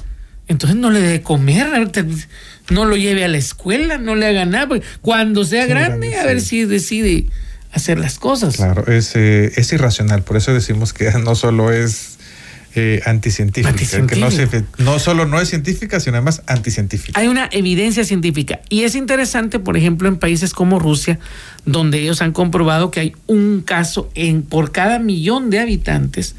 entonces 0.50 0.78
no 0.78 0.92
le 0.92 1.00
dé 1.00 1.22
comer, 1.22 1.90
no 2.70 2.84
lo 2.84 2.98
lleve 2.98 3.24
a 3.24 3.30
la 3.30 3.38
escuela, 3.38 3.98
no 3.98 4.16
le 4.16 4.28
haga 4.28 4.46
nada. 4.46 4.68
Cuando 5.00 5.46
sea 5.46 5.68
grande, 5.68 6.18
a 6.18 6.26
ver 6.26 6.42
si 6.42 6.66
decide 6.66 7.28
hacer 7.72 7.98
las 7.98 8.20
cosas. 8.20 8.58
Claro, 8.58 8.92
es, 8.92 9.16
eh, 9.16 9.54
es 9.56 9.72
irracional, 9.72 10.24
por 10.24 10.36
eso 10.36 10.54
decimos 10.54 10.92
que 10.92 11.10
no 11.24 11.34
solo 11.34 11.72
es 11.72 12.19
eh, 12.76 13.02
anticientífica, 13.06 13.74
que 14.06 14.16
no, 14.16 14.30
no, 14.78 15.00
solo 15.00 15.26
no 15.26 15.42
es 15.42 15.50
científica, 15.50 16.00
sino 16.00 16.18
además 16.18 16.44
anticientífica. 16.46 17.20
Hay 17.20 17.28
una 17.28 17.50
evidencia 17.52 18.04
científica 18.04 18.62
y 18.70 18.84
es 18.84 18.96
interesante, 18.96 19.60
por 19.60 19.76
ejemplo, 19.76 20.08
en 20.08 20.18
países 20.18 20.54
como 20.54 20.78
Rusia, 20.78 21.20
donde 21.66 22.00
ellos 22.00 22.22
han 22.22 22.32
comprobado 22.32 22.92
que 22.92 23.00
hay 23.00 23.16
un 23.28 23.62
caso 23.62 24.12
en 24.14 24.44
por 24.44 24.72
cada 24.72 25.00
millón 25.00 25.50
de 25.50 25.60
habitantes 25.60 26.36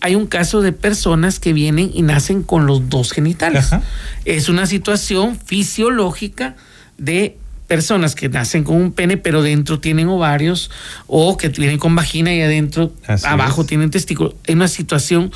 hay 0.00 0.16
un 0.16 0.26
caso 0.26 0.60
de 0.60 0.72
personas 0.72 1.40
que 1.40 1.54
vienen 1.54 1.90
y 1.94 2.02
nacen 2.02 2.42
con 2.42 2.66
los 2.66 2.90
dos 2.90 3.12
genitales. 3.12 3.70
Es 4.26 4.50
una 4.50 4.66
situación 4.66 5.38
fisiológica 5.42 6.56
de 6.98 7.38
personas 7.68 8.14
que 8.14 8.28
nacen 8.28 8.64
con 8.64 8.76
un 8.76 8.92
pene 8.92 9.16
pero 9.16 9.40
dentro 9.42 9.80
tienen 9.80 10.08
ovarios 10.08 10.70
o 11.06 11.38
que 11.38 11.48
vienen 11.48 11.78
con 11.78 11.96
vagina 11.96 12.34
y 12.34 12.42
adentro 12.42 12.92
abajo 13.22 13.64
tienen 13.64 13.90
testículos. 13.90 14.34
Es 14.44 14.54
una 14.54 14.68
situación 14.68 15.32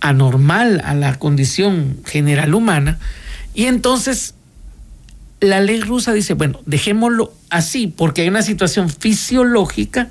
anormal 0.00 0.82
a 0.84 0.94
la 0.94 1.18
condición 1.18 1.98
general 2.04 2.54
humana. 2.54 2.98
Y 3.54 3.66
entonces 3.66 4.34
la 5.40 5.60
ley 5.60 5.80
rusa 5.80 6.12
dice, 6.12 6.34
bueno, 6.34 6.60
dejémoslo 6.66 7.32
así, 7.50 7.86
porque 7.86 8.22
hay 8.22 8.28
una 8.28 8.42
situación 8.42 8.88
fisiológica 8.90 10.08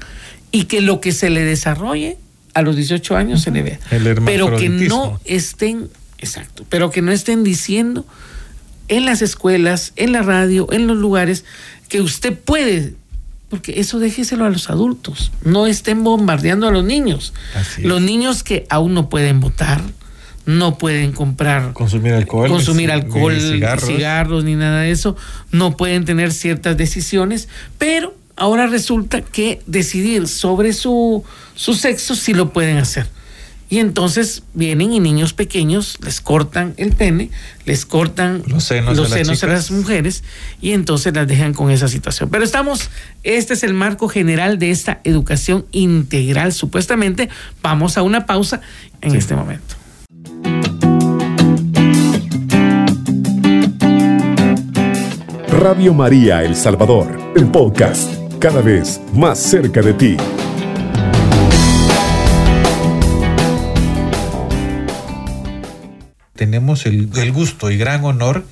y 0.52 0.66
que 0.66 0.82
lo 0.82 1.02
que 1.02 1.12
se 1.12 1.30
le 1.30 1.44
desarrolle 1.44 2.18
a 2.54 2.62
los 2.62 2.76
18 2.76 3.18
años 3.18 3.42
se 3.42 3.52
le 3.52 3.64
vea. 3.64 3.80
Pero 4.26 4.56
que 4.56 4.70
no 4.70 5.20
estén, 5.26 5.90
exacto, 6.20 6.66
pero 6.70 6.92
que 6.92 7.02
no 7.02 7.12
estén 7.12 7.44
diciendo 7.44 8.06
en 8.88 9.06
las 9.06 9.22
escuelas, 9.22 9.94
en 9.96 10.12
la 10.12 10.22
radio, 10.22 10.72
en 10.72 10.88
los 10.88 10.98
lugares, 10.98 11.46
que 11.90 12.02
usted 12.02 12.38
puede 12.38 12.96
porque 13.54 13.80
eso 13.80 14.00
déjeselo 14.00 14.46
a 14.46 14.50
los 14.50 14.72
adultos, 14.72 15.32
no 15.44 15.68
estén 15.68 16.04
bombardeando 16.04 16.68
a 16.68 16.72
los 16.72 16.84
niños. 16.84 17.36
Los 17.84 18.02
niños 18.02 18.42
que 18.42 18.66
aún 18.68 18.96
no 18.96 19.10
pueden 19.10 19.42
votar, 19.42 19.80
no 20.48 20.80
pueden 20.80 21.12
comprar 21.12 21.72
consumir 21.74 22.14
alcohol, 22.14 22.50
consumir 22.50 22.92
alcohol, 22.92 23.40
cigarros. 23.80 24.44
ni 24.44 24.56
nada 24.56 24.82
de 24.82 24.90
eso, 24.90 25.16
no 25.52 25.78
pueden 25.78 26.04
tener 26.04 26.32
ciertas 26.32 26.76
decisiones, 26.78 27.48
pero 27.78 28.16
ahora 28.38 28.66
resulta 28.66 29.22
que 29.22 29.62
decidir 29.68 30.28
sobre 30.28 30.74
su, 30.74 31.24
su 31.54 31.76
sexo 31.76 32.16
sí 32.16 32.34
lo 32.34 32.54
pueden 32.54 32.78
hacer. 32.80 33.06
Y 33.74 33.80
entonces 33.80 34.44
vienen 34.54 34.94
y 34.94 35.00
niños 35.00 35.34
pequeños 35.34 35.98
les 36.04 36.22
cortan 36.22 36.76
el 36.78 36.92
pene, 36.92 37.32
les 37.66 37.88
cortan 37.88 38.44
los 38.46 38.66
senos, 38.66 38.96
los 38.96 39.10
senos 39.10 39.30
las 39.30 39.44
a 39.44 39.48
las 39.48 39.72
mujeres 39.72 40.24
y 40.62 40.74
entonces 40.74 41.12
las 41.16 41.28
dejan 41.28 41.56
con 41.56 41.72
esa 41.72 41.88
situación. 41.88 42.30
Pero 42.30 42.44
estamos, 42.44 42.92
este 43.24 43.56
es 43.56 43.64
el 43.64 43.74
marco 43.74 44.10
general 44.10 44.60
de 44.60 44.70
esta 44.70 45.02
educación 45.04 45.66
integral, 45.72 46.54
supuestamente. 46.54 47.30
Vamos 47.64 47.98
a 47.98 48.04
una 48.04 48.28
pausa 48.28 48.62
en 49.02 49.16
este 49.16 49.36
momento. 49.36 49.74
Radio 55.48 55.96
María 55.96 56.44
El 56.44 56.56
Salvador, 56.56 57.34
el 57.36 57.48
podcast, 57.48 58.14
cada 58.38 58.62
vez 58.62 59.02
más 59.16 59.40
cerca 59.40 59.82
de 59.82 59.94
ti. 59.96 60.18
Tenemos 66.44 66.86
el, 66.86 67.08
gusto 67.32 67.72
y 67.72 67.78
gran 67.78 68.04
honor 68.04 68.44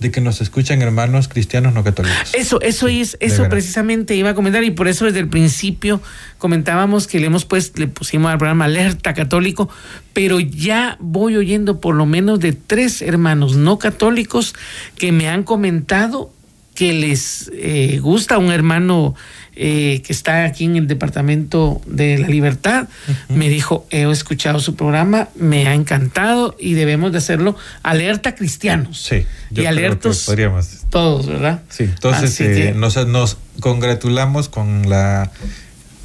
de 0.00 0.10
que 0.10 0.20
nos 0.20 0.42
escuchan 0.42 0.82
hermanos 0.82 1.28
cristianos 1.28 1.72
no 1.72 1.82
católicos. 1.82 2.34
Eso, 2.34 2.60
eso 2.60 2.88
es, 2.88 3.16
eso 3.20 3.48
precisamente 3.48 4.14
iba 4.14 4.28
a 4.28 4.34
comentar 4.34 4.62
y 4.64 4.70
por 4.70 4.86
eso 4.86 5.06
desde 5.06 5.20
el 5.20 5.28
principio 5.28 6.02
comentábamos 6.36 7.06
que 7.06 7.18
le 7.18 7.26
hemos 7.26 7.46
pues, 7.46 7.72
le 7.78 7.88
pusimos 7.88 8.30
al 8.30 8.36
programa 8.36 8.66
alerta 8.66 9.14
católico, 9.14 9.70
pero 10.12 10.40
ya 10.40 10.98
voy 11.00 11.36
oyendo 11.36 11.80
por 11.80 11.94
lo 11.94 12.04
menos 12.04 12.38
de 12.38 12.52
tres 12.52 13.00
hermanos 13.00 13.56
no 13.56 13.78
católicos 13.78 14.54
que 14.98 15.10
me 15.10 15.30
han 15.30 15.42
comentado 15.42 16.30
que 16.78 16.92
les 16.92 17.50
eh, 17.54 17.98
gusta 18.00 18.38
un 18.38 18.52
hermano 18.52 19.16
eh, 19.56 20.00
que 20.06 20.12
está 20.12 20.44
aquí 20.44 20.64
en 20.64 20.76
el 20.76 20.86
Departamento 20.86 21.82
de 21.86 22.18
la 22.18 22.28
Libertad, 22.28 22.86
me 23.28 23.48
dijo, 23.48 23.84
he 23.90 24.08
escuchado 24.08 24.60
su 24.60 24.76
programa, 24.76 25.28
me 25.34 25.66
ha 25.66 25.74
encantado 25.74 26.54
y 26.56 26.74
debemos 26.74 27.10
de 27.10 27.18
hacerlo 27.18 27.56
alerta 27.82 28.36
cristianos. 28.36 29.02
Sí, 29.02 29.26
y 29.50 29.66
alertos 29.66 30.26
podríamos. 30.26 30.68
todos, 30.88 31.26
¿verdad? 31.26 31.62
Sí, 31.68 31.82
entonces 31.82 32.40
eh, 32.42 32.74
nos, 32.76 33.38
congratulamos 33.58 34.48
con 34.48 34.88
la 34.88 35.32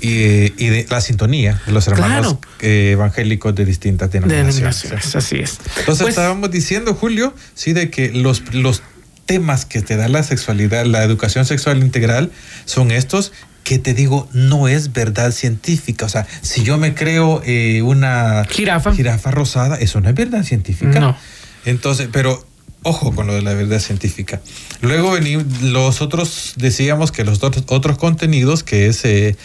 y, 0.02 0.50
de 0.50 0.88
la 0.90 1.02
sintonía 1.02 1.62
de 1.68 1.72
los 1.72 1.88
hermanos 1.88 2.38
evangélicos 2.62 3.54
de 3.54 3.64
distintas 3.64 4.10
denominaciones. 4.10 5.16
así 5.16 5.36
es. 5.36 5.60
Entonces 5.78 6.02
pues 6.02 6.10
estábamos 6.10 6.50
diciendo, 6.50 6.96
Julio, 6.96 7.36
sí, 7.54 7.74
de 7.74 7.92
que 7.92 8.12
los, 8.12 8.56
los 8.56 8.82
temas 9.26 9.66
que 9.66 9.82
te 9.82 9.96
da 9.96 10.08
la 10.08 10.24
sexualidad, 10.24 10.86
la 10.86 11.04
educación 11.04 11.46
sexual 11.46 11.80
integral, 11.80 12.32
son 12.66 12.92
estos 12.92 13.32
que 13.64 13.80
te 13.80 13.94
digo, 13.94 14.28
no 14.34 14.68
es 14.68 14.92
verdad 14.92 15.32
científica. 15.32 16.06
O 16.06 16.10
sea, 16.10 16.28
si 16.42 16.64
yo 16.64 16.78
me 16.78 16.94
creo 16.94 17.42
eh, 17.46 17.82
una 17.82 18.46
jirafa. 18.50 18.94
jirafa 18.94 19.32
rosada, 19.32 19.78
eso 19.78 20.02
no 20.02 20.10
es 20.10 20.16
verdad 20.16 20.44
científica. 20.44 21.00
No. 21.00 21.18
Entonces, 21.66 22.10
pero 22.12 22.46
ojo 22.84 23.16
con 23.16 23.28
lo 23.28 23.34
de 23.34 23.42
la 23.42 23.54
verdad 23.54 23.80
científica. 23.80 24.42
Luego 24.82 25.18
los 25.62 26.02
otros, 26.02 26.54
decíamos 26.58 27.14
que 27.14 27.24
los 27.24 27.42
otros 27.42 27.98
contenidos, 27.98 28.64
que 28.64 28.88
es 28.88 29.06
eh, 29.06 29.38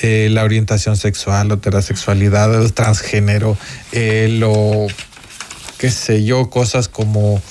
eh, 0.00 0.28
la 0.30 0.44
orientación 0.44 0.96
sexual, 0.96 1.60
la 1.62 1.82
sexualidad, 1.82 2.62
el 2.62 2.72
transgénero, 2.72 3.58
lo, 3.92 4.86
qué 5.76 5.90
sé 5.90 6.24
yo, 6.24 6.48
cosas 6.48 6.88
como 6.88 7.42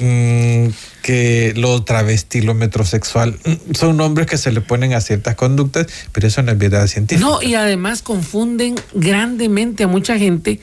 Mm, 0.00 0.68
que 1.02 1.52
lo 1.56 1.82
travesti, 1.82 2.40
lo 2.40 2.54
metrosexual, 2.54 3.38
mm, 3.44 3.74
son 3.74 3.98
nombres 3.98 4.26
que 4.26 4.38
se 4.38 4.50
le 4.50 4.62
ponen 4.62 4.94
a 4.94 5.00
ciertas 5.02 5.34
conductas, 5.34 5.88
pero 6.12 6.26
eso 6.26 6.42
no 6.42 6.52
es 6.52 6.58
verdad 6.58 6.86
científica. 6.86 7.28
No, 7.28 7.42
y 7.42 7.54
además 7.54 8.00
confunden 8.00 8.76
grandemente 8.94 9.84
a 9.84 9.88
mucha 9.88 10.16
gente 10.18 10.58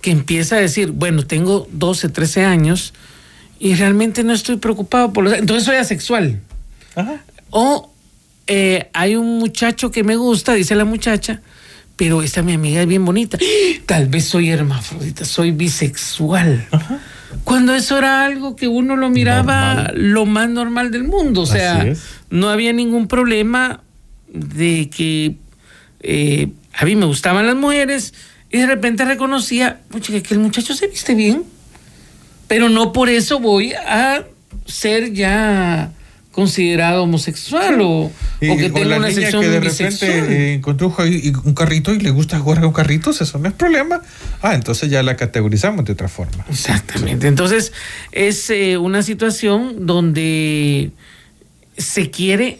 que 0.00 0.10
empieza 0.10 0.56
a 0.56 0.58
decir, 0.58 0.90
bueno, 0.90 1.24
tengo 1.24 1.68
12, 1.70 2.08
13 2.08 2.44
años 2.44 2.92
y 3.60 3.74
realmente 3.74 4.24
no 4.24 4.32
estoy 4.32 4.56
preocupado 4.56 5.12
por 5.12 5.22
los... 5.22 5.34
Entonces 5.34 5.64
soy 5.64 5.76
asexual. 5.76 6.40
O 7.50 7.92
eh, 8.48 8.88
hay 8.92 9.14
un 9.14 9.38
muchacho 9.38 9.92
que 9.92 10.02
me 10.02 10.16
gusta, 10.16 10.54
dice 10.54 10.74
la 10.74 10.84
muchacha, 10.84 11.42
pero 11.94 12.22
esta 12.22 12.42
mi 12.42 12.54
amiga 12.54 12.80
es 12.80 12.88
bien 12.88 13.04
bonita. 13.04 13.38
Tal 13.86 14.08
vez 14.08 14.24
soy 14.24 14.50
hermafrodita, 14.50 15.24
soy 15.24 15.52
bisexual. 15.52 16.66
Ajá 16.72 17.00
cuando 17.44 17.74
eso 17.74 17.98
era 17.98 18.24
algo 18.24 18.56
que 18.56 18.68
uno 18.68 18.96
lo 18.96 19.10
miraba 19.10 19.90
lo 19.94 20.26
más 20.26 20.48
normal 20.48 20.90
del 20.90 21.04
mundo. 21.04 21.42
O 21.42 21.46
sea, 21.46 21.86
no 22.30 22.48
había 22.48 22.72
ningún 22.72 23.08
problema 23.08 23.82
de 24.32 24.90
que 24.90 25.36
eh, 26.00 26.48
a 26.74 26.84
mí 26.84 26.96
me 26.96 27.06
gustaban 27.06 27.46
las 27.46 27.56
mujeres 27.56 28.14
y 28.50 28.58
de 28.58 28.66
repente 28.66 29.04
reconocía, 29.04 29.80
que 30.02 30.34
el 30.34 30.40
muchacho 30.40 30.74
se 30.74 30.88
viste 30.88 31.14
bien, 31.14 31.44
pero 32.48 32.68
no 32.68 32.92
por 32.92 33.08
eso 33.08 33.38
voy 33.38 33.72
a 33.72 34.24
ser 34.66 35.12
ya 35.12 35.92
considerado 36.32 37.02
homosexual 37.02 37.80
o, 37.80 38.12
que 38.38 38.70
tenga 38.70 38.96
una 38.96 39.10
sección 39.10 39.42
que 39.42 39.48
de 39.48 39.60
repente 39.60 40.06
eh, 40.06 40.54
encontró 40.54 40.94
un, 41.44 41.54
carrito 41.54 41.92
y 41.92 41.98
le 41.98 42.10
gusta 42.10 42.38
jugar 42.38 42.60
con 42.60 42.72
carritos, 42.72 43.20
eso 43.20 43.38
no 43.38 43.48
es 43.48 43.54
problema. 43.54 44.00
Ah, 44.40 44.54
entonces 44.54 44.90
ya 44.90 45.02
la 45.02 45.16
categorizamos 45.16 45.84
de 45.84 45.92
otra 45.92 46.08
forma. 46.08 46.44
Exactamente. 46.48 47.26
Entonces 47.26 47.72
es 48.12 48.48
eh, 48.50 48.78
una 48.78 49.02
situación 49.02 49.86
donde 49.86 50.92
se 51.76 52.10
quiere 52.10 52.58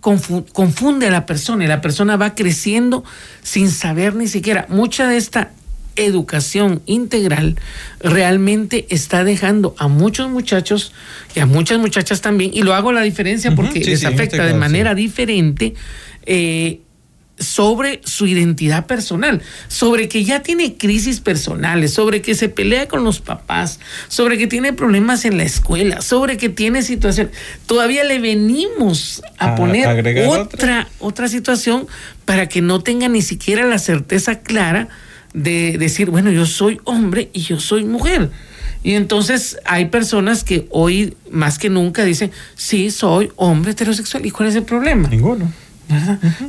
confunde 0.00 1.08
a 1.08 1.10
la 1.10 1.26
persona 1.26 1.64
y 1.64 1.66
la 1.66 1.80
persona 1.80 2.16
va 2.16 2.34
creciendo 2.34 3.04
sin 3.42 3.70
saber 3.70 4.14
ni 4.14 4.28
siquiera. 4.28 4.66
Mucha 4.68 5.08
de 5.08 5.16
esta 5.16 5.50
educación 5.98 6.82
integral 6.86 7.56
realmente 8.00 8.86
está 8.90 9.24
dejando 9.24 9.74
a 9.78 9.88
muchos 9.88 10.30
muchachos 10.30 10.92
y 11.34 11.40
a 11.40 11.46
muchas 11.46 11.78
muchachas 11.78 12.20
también, 12.20 12.50
y 12.54 12.62
lo 12.62 12.74
hago 12.74 12.92
la 12.92 13.02
diferencia 13.02 13.54
porque 13.54 13.80
les 13.80 14.04
afecta 14.04 14.36
este 14.36 14.46
de 14.46 14.54
manera 14.54 14.94
diferente, 14.94 15.74
eh, 16.24 16.80
sobre 17.38 18.00
su 18.04 18.26
identidad 18.26 18.86
personal, 18.86 19.42
sobre 19.68 20.08
que 20.08 20.24
ya 20.24 20.42
tiene 20.42 20.76
crisis 20.76 21.20
personales, 21.20 21.92
sobre 21.92 22.20
que 22.20 22.34
se 22.34 22.48
pelea 22.48 22.88
con 22.88 23.04
los 23.04 23.20
papás, 23.20 23.78
sobre 24.08 24.38
que 24.38 24.46
tiene 24.46 24.72
problemas 24.72 25.24
en 25.24 25.36
la 25.36 25.44
escuela, 25.44 26.00
sobre 26.00 26.36
que 26.36 26.48
tiene 26.48 26.82
situación. 26.82 27.30
Todavía 27.66 28.04
le 28.04 28.18
venimos 28.18 29.22
a, 29.38 29.54
poner 29.54 30.26
otra, 30.26 30.88
otra 30.98 31.28
situación 31.28 31.86
para 32.24 32.48
que 32.48 32.60
no 32.60 32.80
tenga 32.80 33.08
ni 33.08 33.22
siquiera 33.22 33.64
la 33.64 33.78
certeza 33.78 34.40
clara 34.40 34.88
de 35.42 35.78
decir, 35.78 36.10
bueno, 36.10 36.30
yo 36.30 36.46
soy 36.46 36.80
hombre 36.84 37.30
y 37.32 37.40
yo 37.40 37.60
soy 37.60 37.84
mujer. 37.84 38.30
Y 38.82 38.94
entonces 38.94 39.58
hay 39.64 39.86
personas 39.86 40.44
que 40.44 40.66
hoy 40.70 41.16
más 41.30 41.58
que 41.58 41.68
nunca 41.68 42.04
dicen, 42.04 42.30
sí, 42.54 42.90
soy 42.90 43.30
hombre 43.36 43.72
heterosexual. 43.72 44.24
¿Y 44.24 44.30
cuál 44.30 44.48
es 44.48 44.54
el 44.54 44.62
problema? 44.62 45.08
Ninguno. 45.08 45.50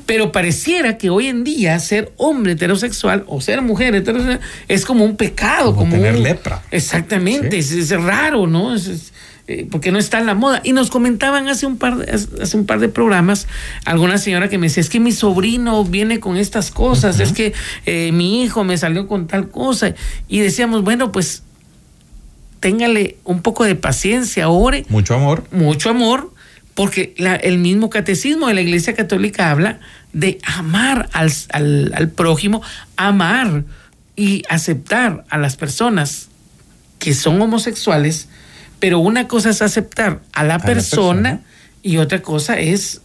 Pero 0.05 0.31
pareciera 0.31 0.97
que 0.97 1.09
hoy 1.09 1.27
en 1.27 1.43
día 1.43 1.79
ser 1.79 2.11
hombre 2.17 2.53
heterosexual 2.53 3.23
o 3.27 3.39
ser 3.39 3.61
mujer 3.61 3.95
heterosexual 3.95 4.41
es 4.67 4.85
como 4.85 5.05
un 5.05 5.15
pecado. 5.15 5.75
Como, 5.75 5.91
tener 5.91 6.19
lepra. 6.19 6.61
Exactamente, 6.71 7.57
es, 7.57 7.89
raro, 7.91 8.47
¿no? 8.47 8.75
Es, 8.75 9.13
eh, 9.49 9.65
porque 9.71 9.91
no 9.91 9.97
está 9.97 10.19
en 10.19 10.27
la 10.27 10.35
moda. 10.35 10.61
Y 10.63 10.73
nos 10.73 10.91
comentaban 10.91 11.47
hace 11.47 11.65
un 11.65 11.77
par 11.77 11.97
de, 11.97 12.11
hace 12.11 12.55
un 12.55 12.67
par 12.67 12.79
de 12.79 12.87
programas 12.87 13.47
alguna 13.83 14.19
señora 14.19 14.47
que 14.47 14.59
me 14.59 14.67
decía, 14.67 14.81
es 14.81 14.89
que 14.89 14.99
mi 14.99 15.11
sobrino 15.11 15.83
viene 15.83 16.19
con 16.19 16.37
estas 16.37 16.69
cosas, 16.69 17.19
es 17.19 17.33
que 17.33 17.53
eh, 17.87 18.11
mi 18.11 18.43
hijo 18.43 18.63
me 18.63 18.77
salió 18.77 19.07
con 19.07 19.25
tal 19.25 19.49
cosa. 19.49 19.95
Y 20.27 20.37
decíamos, 20.37 20.83
bueno, 20.83 21.11
pues 21.11 21.41
téngale 22.59 23.17
un 23.23 23.41
poco 23.41 23.63
de 23.63 23.73
paciencia, 23.73 24.49
ore. 24.49 24.85
Mucho 24.87 25.15
amor. 25.15 25.43
Mucho 25.51 25.89
amor 25.89 26.31
porque 26.75 27.15
el 27.41 27.57
mismo 27.57 27.89
catecismo 27.89 28.49
de 28.49 28.53
la 28.53 28.61
Iglesia 28.61 28.93
Católica 28.93 29.49
habla 29.49 29.79
de 30.13 30.37
amar 30.43 31.09
al, 31.11 31.31
al, 31.51 32.09
prójimo, 32.09 32.61
amar 32.97 33.63
y 34.15 34.43
aceptar 34.47 35.25
a 35.29 35.39
las 35.39 35.55
personas 35.55 36.29
que 36.99 37.15
son 37.15 37.41
homosexuales, 37.41 38.29
pero 38.79 38.99
una 38.99 39.27
cosa 39.27 39.49
es 39.49 39.61
aceptar 39.61 40.21
a 40.33 40.43
la, 40.43 40.59
persona, 40.59 41.41
y 41.83 41.97
otra 41.97 42.21
cosa 42.21 42.59
es 42.59 43.01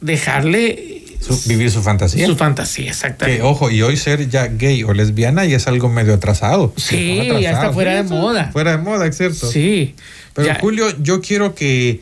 dejarle 0.00 1.04
vivir 1.46 1.70
su 1.70 1.82
fantasía. 1.82 2.26
Su 2.26 2.36
fantasía, 2.36 2.90
exactamente. 2.90 3.40
Que, 3.40 3.46
ojo, 3.46 3.70
y 3.70 3.82
hoy 3.82 3.96
ser 3.96 4.28
ya 4.28 4.46
gay 4.46 4.82
o 4.84 4.92
lesbiana 4.92 5.44
ya 5.44 5.56
es 5.56 5.66
algo 5.66 5.88
medio 5.88 6.14
atrasado. 6.14 6.72
Sí, 6.76 7.28
ya 7.40 7.52
está 7.52 7.72
fuera 7.72 7.94
de 7.94 8.02
moda. 8.02 8.50
Fuera 8.52 8.72
de 8.72 8.78
moda, 8.78 9.06
es 9.06 9.16
cierto. 9.16 9.50
Sí. 9.50 9.94
Pero 10.34 10.54
Julio, 10.60 10.86
yo 11.00 11.20
quiero 11.20 11.54
que 11.54 12.00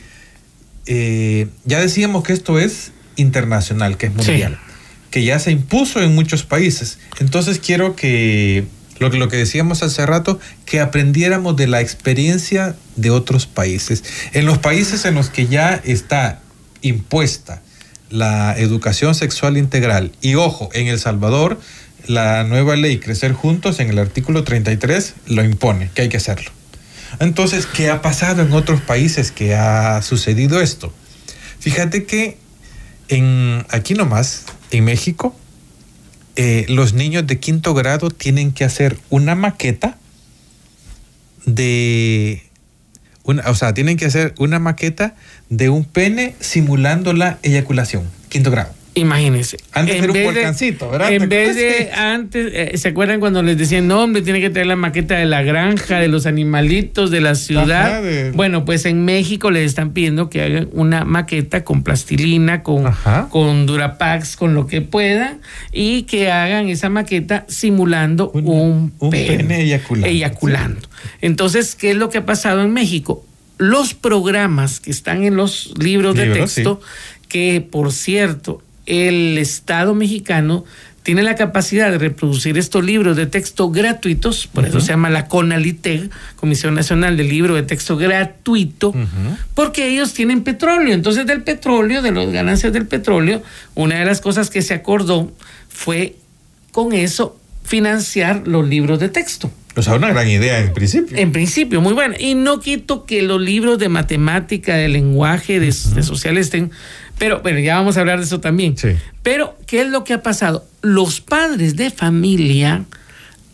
eh, 0.86 1.48
ya 1.64 1.80
decíamos 1.80 2.24
que 2.24 2.32
esto 2.32 2.58
es 2.58 2.92
internacional, 3.16 3.96
que 3.96 4.06
es 4.06 4.14
mundial, 4.14 4.58
que 5.10 5.22
ya 5.22 5.38
se 5.38 5.52
impuso 5.52 6.02
en 6.02 6.14
muchos 6.14 6.42
países. 6.42 6.98
Entonces 7.20 7.58
quiero 7.58 7.94
que, 7.94 8.64
lo, 9.02 9.10
lo 9.10 9.28
que 9.28 9.36
decíamos 9.36 9.82
hace 9.82 10.06
rato, 10.06 10.40
que 10.64 10.80
aprendiéramos 10.80 11.56
de 11.56 11.66
la 11.66 11.80
experiencia 11.80 12.74
de 12.96 13.10
otros 13.10 13.46
países. 13.46 14.02
En 14.32 14.46
los 14.46 14.58
países 14.58 15.04
en 15.04 15.14
los 15.14 15.28
que 15.28 15.46
ya 15.46 15.80
está 15.84 16.40
impuesta 16.80 17.62
la 18.08 18.54
educación 18.58 19.14
sexual 19.14 19.56
integral, 19.56 20.12
y 20.20 20.34
ojo, 20.34 20.68
en 20.72 20.86
El 20.86 20.98
Salvador, 20.98 21.58
la 22.06 22.44
nueva 22.44 22.76
ley 22.76 22.98
Crecer 22.98 23.32
Juntos 23.32 23.80
en 23.80 23.88
el 23.88 23.98
artículo 23.98 24.44
33 24.44 25.14
lo 25.26 25.44
impone, 25.44 25.90
que 25.94 26.02
hay 26.02 26.08
que 26.08 26.16
hacerlo. 26.16 26.50
Entonces, 27.20 27.66
¿qué 27.66 27.90
ha 27.90 28.02
pasado 28.02 28.42
en 28.42 28.52
otros 28.52 28.80
países 28.80 29.30
que 29.30 29.54
ha 29.54 30.02
sucedido 30.02 30.60
esto? 30.60 30.92
Fíjate 31.60 32.04
que 32.04 32.38
en, 33.08 33.64
aquí 33.70 33.94
nomás, 33.94 34.44
en 34.70 34.84
México, 34.84 35.36
eh, 36.36 36.66
los 36.68 36.94
niños 36.94 37.26
de 37.26 37.38
quinto 37.38 37.74
grado 37.74 38.10
tienen 38.10 38.52
que 38.52 38.64
hacer 38.64 38.98
una 39.10 39.34
maqueta 39.34 39.98
de, 41.44 42.42
una, 43.24 43.48
o 43.50 43.54
sea, 43.54 43.74
tienen 43.74 43.96
que 43.96 44.06
hacer 44.06 44.34
una 44.38 44.58
maqueta 44.58 45.14
de 45.50 45.68
un 45.68 45.84
pene 45.84 46.34
simulando 46.40 47.12
la 47.12 47.38
eyaculación, 47.42 48.08
quinto 48.28 48.50
grado. 48.50 48.72
Imagínense. 48.94 49.56
Antes 49.72 49.96
en 49.96 50.04
era 50.04 50.12
un 50.12 50.24
volcancito, 50.24 50.90
¿verdad? 50.90 51.12
En 51.12 51.28
vez 51.28 51.56
de 51.56 51.90
antes, 51.92 52.52
eh, 52.52 52.76
¿se 52.76 52.88
acuerdan 52.88 53.20
cuando 53.20 53.42
les 53.42 53.56
decían, 53.56 53.88
no, 53.88 54.02
hombre, 54.02 54.20
tiene 54.20 54.40
que 54.40 54.50
traer 54.50 54.66
la 54.66 54.76
maqueta 54.76 55.16
de 55.16 55.24
la 55.24 55.42
granja, 55.42 55.98
de 55.98 56.08
los 56.08 56.26
animalitos, 56.26 57.10
de 57.10 57.22
la 57.22 57.34
ciudad? 57.34 58.02
Bueno, 58.34 58.66
pues 58.66 58.84
en 58.84 59.04
México 59.04 59.50
les 59.50 59.66
están 59.66 59.92
pidiendo 59.92 60.28
que 60.28 60.42
hagan 60.42 60.68
una 60.72 61.04
maqueta 61.04 61.64
con 61.64 61.82
plastilina, 61.82 62.62
con, 62.62 62.92
con 63.30 63.64
Durapax, 63.64 64.36
con 64.36 64.54
lo 64.54 64.66
que 64.66 64.82
puedan, 64.82 65.40
y 65.72 66.02
que 66.02 66.30
hagan 66.30 66.68
esa 66.68 66.90
maqueta 66.90 67.46
simulando 67.48 68.30
un, 68.30 68.92
pene, 69.10 69.62
eyaculando. 69.62 70.06
eyaculando. 70.06 70.80
Entonces, 71.22 71.74
¿qué 71.74 71.92
es 71.92 71.96
lo 71.96 72.10
que 72.10 72.18
ha 72.18 72.26
pasado 72.26 72.62
en 72.62 72.72
México? 72.74 73.24
Los 73.56 73.94
programas 73.94 74.80
que 74.80 74.90
están 74.90 75.24
en 75.24 75.36
los 75.36 75.72
libros, 75.78 76.14
de 76.14 76.26
texto, 76.26 76.80
que 77.28 77.66
por 77.66 77.92
cierto, 77.92 78.62
el 78.86 79.38
Estado 79.38 79.94
mexicano 79.94 80.64
tiene 81.02 81.22
la 81.22 81.34
capacidad 81.34 81.90
de 81.90 81.98
reproducir 81.98 82.56
estos 82.58 82.84
libros 82.84 83.16
de 83.16 83.26
texto 83.26 83.70
gratuitos, 83.70 84.46
por 84.46 84.64
eso 84.64 84.80
se 84.80 84.88
llama 84.88 85.10
la 85.10 85.26
CONALITEG, 85.26 86.10
Comisión 86.36 86.74
Nacional 86.74 87.16
del 87.16 87.28
Libro 87.28 87.56
de 87.56 87.64
Texto 87.64 87.96
Gratuito, 87.96 88.94
porque 89.54 89.88
ellos 89.88 90.14
tienen 90.14 90.44
petróleo. 90.44 90.94
Entonces, 90.94 91.26
del 91.26 91.42
petróleo, 91.42 92.02
de 92.02 92.12
las 92.12 92.30
ganancias 92.30 92.72
del 92.72 92.86
petróleo, 92.86 93.42
una 93.74 93.98
de 93.98 94.04
las 94.04 94.20
cosas 94.20 94.48
que 94.48 94.62
se 94.62 94.74
acordó 94.74 95.32
fue 95.68 96.16
con 96.70 96.92
eso 96.92 97.36
financiar 97.64 98.46
los 98.46 98.68
libros 98.68 99.00
de 99.00 99.08
texto. 99.08 99.50
O 99.74 99.82
sea, 99.82 99.94
una 99.94 100.10
gran 100.10 100.28
idea 100.28 100.58
en 100.58 100.72
principio. 100.74 101.16
En 101.16 101.32
principio, 101.32 101.80
muy 101.80 101.94
buena. 101.94 102.16
Y 102.18 102.34
no 102.34 102.60
quito 102.60 103.06
que 103.06 103.22
los 103.22 103.40
libros 103.40 103.78
de 103.78 103.88
matemática, 103.88 104.76
de 104.76 104.88
lenguaje, 104.88 105.60
de, 105.60 105.66
de 105.66 106.02
sociales 106.02 106.46
estén 106.46 106.70
pero 107.22 107.40
bueno, 107.40 107.60
ya 107.60 107.76
vamos 107.76 107.96
a 107.96 108.00
hablar 108.00 108.18
de 108.18 108.24
eso 108.24 108.40
también. 108.40 108.74
Pero, 109.22 109.56
¿qué 109.68 109.82
es 109.82 109.88
lo 109.88 110.02
que 110.02 110.12
ha 110.12 110.24
pasado? 110.24 110.64
Los 110.80 111.20
padres 111.20 111.76
de 111.76 111.90
familia 111.90 112.84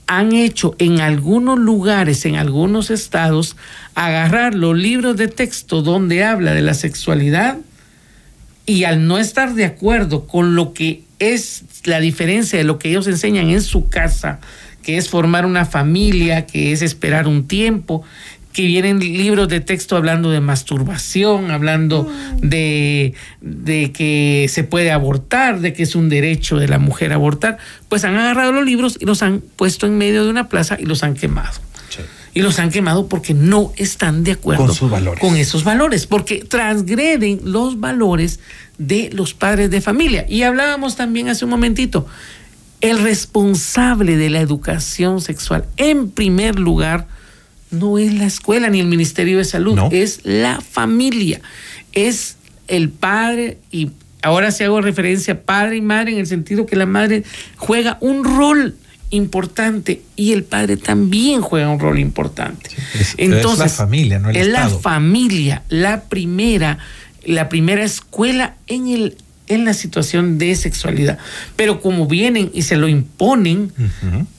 han 0.07 0.33
hecho 0.33 0.75
en 0.79 1.01
algunos 1.01 1.59
lugares, 1.59 2.25
en 2.25 2.37
algunos 2.37 2.91
estados, 2.91 3.57
agarrar 3.95 4.55
los 4.55 4.75
libros 4.75 5.19
de 5.19 5.29
texto 5.29 5.83
donde 5.83 6.25
habla 6.25 6.55
de 6.55 6.63
la 6.63 6.73
sexualidad 6.73 7.59
y 8.65 8.85
al 8.85 9.07
no 9.07 9.19
estar 9.19 9.55
de 9.55 9.67
acuerdo 9.67 10.27
con 10.27 10.55
lo 10.55 10.73
que 10.73 11.03
es 11.19 11.65
la 11.85 12.01
diferencia 12.01 12.59
de 12.59 12.65
lo 12.65 12.79
que 12.79 12.89
ellos 12.89 13.07
enseñan 13.07 13.51
en 13.51 13.61
su 13.61 13.91
casa, 13.91 14.41
que 14.89 14.97
es 14.97 15.11
formar 15.11 15.45
una 15.45 15.67
familia, 15.67 16.47
que 16.47 16.73
es 16.73 16.81
esperar 16.81 17.29
un 17.29 17.47
tiempo, 17.47 18.05
que 18.55 18.63
vienen 18.63 19.01
libros 19.01 19.47
de 19.47 19.61
texto 19.61 19.99
hablando 19.99 20.31
de 20.31 20.41
masturbación, 20.41 21.51
hablando 21.51 22.05
mm. 22.05 22.49
de, 22.49 23.13
de, 23.43 23.93
que 23.93 24.47
se 24.49 24.65
puede 24.65 24.91
abortar, 24.91 25.61
de 25.61 25.75
que 25.75 25.83
es 25.83 25.95
un 25.95 26.09
derecho 26.09 26.57
de 26.57 26.69
la 26.69 26.79
mujer 26.79 27.13
abortar, 27.13 27.59
pues 27.91 28.05
han 28.05 28.17
agarrado 28.17 28.51
los 28.53 28.65
libros 28.65 28.97
y 28.99 29.05
los 29.05 29.23
han 29.23 29.43
puesto 29.57 29.87
en 29.87 29.99
medio 29.99 30.25
de 30.25 30.31
una 30.31 30.49
plaza 30.49 30.79
y 30.81 30.87
los 30.87 31.03
han 31.03 31.13
quemado. 31.13 31.61
Y 32.33 32.41
los 32.41 32.59
han 32.59 32.71
quemado 32.71 33.09
porque 33.09 33.35
no 33.35 33.73
están 33.77 34.25
de 34.25 34.33
acuerdo 34.33 34.65
con, 34.65 34.75
sus 34.75 34.91
valores. 34.91 35.21
con 35.21 35.37
esos 35.37 35.65
valores, 35.65 36.07
porque 36.07 36.47
transgreden 36.49 37.41
los 37.45 37.79
valores 37.79 38.41
de 38.79 39.11
los 39.13 39.35
padres 39.35 39.71
de 39.71 39.83
familia. 39.83 40.25
Y 40.27 40.45
hablábamos 40.45 40.97
también 40.97 41.29
hace 41.29 41.45
un 41.45 41.51
momentito, 41.51 42.07
el 42.81 42.99
responsable 43.03 44.17
de 44.17 44.31
la 44.31 44.41
educación 44.41 45.21
sexual, 45.21 45.65
en 45.77 46.11
primer 46.11 46.59
lugar, 46.59 47.07
no 47.71 47.99
es 47.99 48.15
la 48.15 48.25
escuela 48.27 48.69
ni 48.71 48.81
el 48.81 48.87
Ministerio 48.87 49.39
de 49.39 49.45
Salud, 49.45 49.79
es 49.93 50.21
la 50.25 50.61
familia, 50.61 51.41
es 51.93 52.37
el 52.67 52.89
padre 52.89 53.59
y 53.71 53.91
ahora 54.23 54.51
sí 54.51 54.65
hago 54.65 54.81
referencia 54.81 55.35
a 55.35 55.39
padre 55.41 55.77
y 55.77 55.81
madre 55.81 56.13
en 56.13 56.19
el 56.19 56.27
sentido 56.27 56.67
que 56.67 56.77
la 56.77 56.87
madre 56.87 57.25
juega 57.57 57.99
un 58.01 58.25
rol 58.25 58.77
importante 59.11 60.03
y 60.17 60.33
el 60.33 60.45
padre 60.45 60.77
también 60.77 61.41
juega 61.41 61.69
un 61.71 61.81
rol 61.81 61.99
importante. 61.99 62.71
es- 62.95 63.15
es 63.53 63.59
la 63.59 63.69
familia, 63.77 64.19
no 64.19 64.31
el 64.31 64.37
es 64.37 64.47
la 64.49 64.63
Estado. 64.65 64.81
familia 64.81 65.63
la 65.69 66.03
primera, 66.05 66.79
la 67.25 67.49
primera 67.49 67.83
escuela 67.85 68.57
en 68.67 68.89
el 68.89 69.17
en 69.49 69.65
la 69.65 69.75
situación 69.75 70.39
de 70.39 70.55
sexualidad. 70.55 71.19
Pero 71.57 71.81
como 71.81 72.07
vienen 72.07 72.51
y 72.55 72.63
se 72.63 72.77
lo 72.77 72.89
imponen 72.89 73.73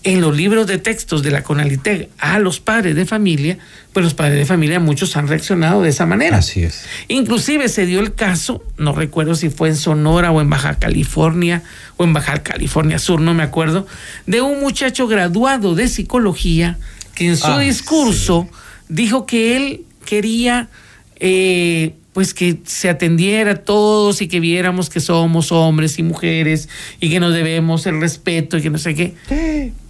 en 0.04 0.22
los 0.22 0.36
libros 0.36 0.67
de 0.67 0.78
textos 0.78 1.24
de 1.24 1.32
la 1.32 1.43
Conalitec 1.43 2.10
a 2.17 2.39
los 2.39 2.60
padres 2.60 2.95
de 2.95 3.06
familia, 3.06 3.58
pues 3.93 4.04
los 4.04 4.13
padres 4.13 4.38
de 4.38 4.45
familia 4.45 4.80
muchos 4.80 5.17
han 5.17 5.28
reaccionado 5.28 5.82
de 5.82 5.89
esa 5.89 6.06
manera. 6.06 6.38
Así 6.38 6.63
es. 6.63 6.84
Inclusive 7.08 7.69
se 7.69 7.86
dio 7.86 8.00
el 8.00 8.13
caso, 8.13 8.63
no 8.78 8.93
recuerdo 8.93 9.36
si 9.36 9.50
fue 9.50 9.69
en 9.69 9.76
Sonora 9.76 10.32
o 10.32 10.41
en 10.41 10.50
Baja 10.50 10.76
California 10.76 11.63
o 11.98 12.04
en 12.04 12.13
Baja 12.13 12.43
California 12.43 13.00
Sur, 13.00 13.19
no 13.19 13.34
me 13.34 13.43
acuerdo, 13.43 13.88
de 14.26 14.41
un 14.41 14.60
muchacho 14.62 15.08
graduado 15.08 15.76
de 15.76 15.88
psicología 15.88 16.78
que 17.15 17.28
en 17.28 17.38
su 17.38 17.48
Ah, 17.48 17.60
discurso 17.60 18.48
dijo 18.88 19.26
que 19.26 19.58
él 19.58 19.86
quería 20.06 20.69
eh, 21.19 21.95
pues 22.19 22.34
que 22.34 22.58
se 22.65 22.89
atendiera 22.89 23.51
a 23.51 23.55
todos 23.55 24.21
y 24.21 24.27
que 24.27 24.41
viéramos 24.41 24.89
que 24.89 24.99
somos 24.99 25.53
hombres 25.53 25.97
y 25.99 26.03
mujeres 26.03 26.67
y 26.99 27.10
que 27.10 27.21
nos 27.21 27.34
debemos 27.34 27.86
el 27.86 28.01
respeto 28.01 28.58
y 28.58 28.62
que 28.62 28.69
no 28.69 28.77
sé 28.77 28.93
qué. 28.93 29.13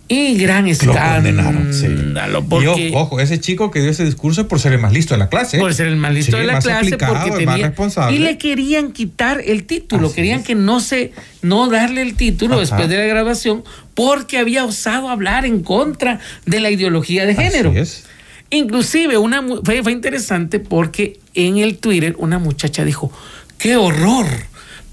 Y 0.07 0.35
gran 0.37 0.67
Lo 0.69 0.93
condenaron, 0.93 1.73
sí. 1.73 1.87
escándalo, 1.87 2.39
Y 2.41 2.43
porque 2.43 2.91
ojo, 2.93 3.19
ese 3.19 3.39
chico 3.39 3.71
que 3.71 3.81
dio 3.81 3.89
ese 3.89 4.05
discurso 4.05 4.47
por 4.47 4.59
ser 4.59 4.73
el 4.73 4.79
más 4.79 4.93
listo 4.93 5.15
en 5.15 5.21
la 5.21 5.29
clase. 5.29 5.57
por 5.57 5.73
ser 5.73 5.87
el 5.87 5.95
más 5.95 6.13
listo 6.13 6.33
Sí, 6.33 6.41
de 6.41 6.45
la 6.45 6.53
más 6.53 6.63
clase 6.65 6.77
aplicado, 6.85 7.29
porque 7.29 7.45
más 7.47 7.59
responsable. 7.61 8.15
y 8.15 8.19
le 8.19 8.37
querían 8.37 8.91
quitar 8.91 9.41
el 9.43 9.63
título 9.63 10.05
Así 10.05 10.15
querían 10.17 10.41
es. 10.41 10.45
que 10.45 10.53
no 10.53 10.81
se 10.81 11.13
no 11.41 11.67
darle 11.67 12.03
el 12.03 12.13
título 12.13 12.53
Ajá. 12.53 12.61
después 12.61 12.89
de 12.89 12.97
la 12.97 13.05
graduación 13.05 13.63
porque 13.95 14.37
había 14.37 14.65
osado 14.65 15.09
hablar 15.09 15.47
en 15.47 15.63
contra 15.63 16.19
de 16.45 16.59
la 16.59 16.69
ideología 16.69 17.25
de 17.25 17.33
género 17.33 17.71
Así 17.71 17.79
es. 17.79 18.03
Inclusive 18.51 19.17
una 19.17 19.43
fue, 19.63 19.83
fue 19.83 19.91
interesante 19.91 20.59
porque 20.59 21.19
en 21.33 21.57
el 21.57 21.77
Twitter 21.77 22.15
una 22.17 22.39
muchacha 22.39 22.83
dijo 22.85 23.12
qué 23.57 23.75
horror 23.75 24.25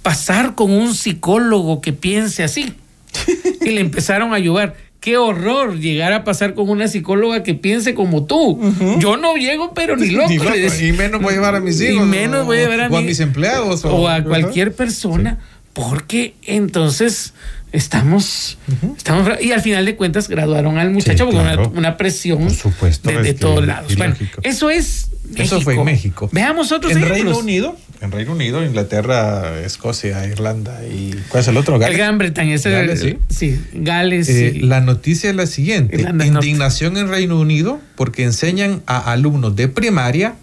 pasar 0.02 0.54
con 0.54 0.70
un 0.70 0.94
psicólogo 0.94 1.80
que 1.80 1.92
piense 1.92 2.42
así 2.44 2.74
y 3.62 3.70
le 3.70 3.80
empezaron 3.80 4.32
a 4.32 4.36
ayudar. 4.36 4.74
Qué 5.00 5.16
horror 5.18 5.78
llegar 5.78 6.12
a 6.12 6.24
pasar 6.24 6.54
con 6.54 6.68
una 6.68 6.88
psicóloga 6.88 7.44
que 7.44 7.54
piense 7.54 7.94
como 7.94 8.24
tú. 8.24 8.58
Yo 8.98 9.16
no 9.16 9.36
llego, 9.36 9.72
pero 9.72 9.96
ni 9.96 10.10
loco. 10.10 10.28
Ni 10.30 10.38
loco, 10.38 10.50
y 10.56 10.92
menos 10.92 11.22
voy 11.22 11.30
a 11.32 11.34
llevar 11.36 11.54
a 11.54 11.60
mis 11.60 11.80
Y 11.80 11.88
hijos. 11.90 12.06
menos 12.06 12.44
voy 12.44 12.56
a 12.58 12.60
llevar 12.62 12.80
a, 12.80 12.88
o 12.88 12.96
a 12.96 13.00
mi- 13.00 13.06
mis 13.06 13.20
empleados. 13.20 13.84
O 13.84 14.08
a 14.08 14.24
cualquier 14.24 14.74
persona. 14.74 15.38
Porque 15.74 16.34
entonces 16.42 17.34
estamos, 17.76 18.58
estamos. 18.96 19.28
Y 19.40 19.52
al 19.52 19.60
final 19.60 19.84
de 19.84 19.96
cuentas 19.96 20.28
graduaron 20.28 20.78
al 20.78 20.90
muchacho 20.90 21.24
Sí, 21.26 21.30
porque 21.32 21.38
claro. 21.40 21.68
una, 21.68 21.78
una 21.78 21.96
presión 21.96 22.38
Por 22.42 22.52
supuesto, 22.52 23.10
de, 23.10 23.22
de 23.22 23.34
todos 23.34 23.66
lados. 23.66 23.94
Bueno, 23.96 24.14
eso 24.42 24.70
es. 24.70 25.08
Eso 25.36 25.60
fue 25.60 25.74
en 25.74 25.84
México. 25.84 26.28
Veamos 26.32 26.70
otros 26.72 26.92
En 26.92 26.98
ejemplos. 26.98 27.24
Reino 27.24 27.38
Unido, 27.38 27.76
en 28.00 28.12
Reino 28.12 28.32
Unido, 28.32 28.64
Inglaterra, 28.64 29.60
Escocia, 29.60 30.24
Irlanda 30.26 30.80
y 30.86 31.10
¿cuál 31.28 31.40
es 31.42 31.48
el 31.48 31.56
otro? 31.56 31.74
El 31.74 31.80
Gales. 31.80 31.96
Gran 31.98 32.16
Bretaña, 32.18 32.54
ese 32.54 32.70
Gales, 32.70 33.02
el- 33.02 33.18
sí. 33.28 33.60
Gales. 33.74 34.28
Eh, 34.28 34.52
sí. 34.54 34.60
La 34.60 34.80
noticia 34.80 35.28
es 35.30 35.36
la 35.36 35.46
siguiente: 35.46 35.96
Irlanda 35.96 36.24
indignación 36.26 36.96
en 36.96 37.08
Reino 37.08 37.40
Unido 37.40 37.80
porque 37.96 38.22
enseñan 38.22 38.82
a 38.86 39.10
alumnos 39.12 39.56
de 39.56 39.66
primaria 39.68 40.36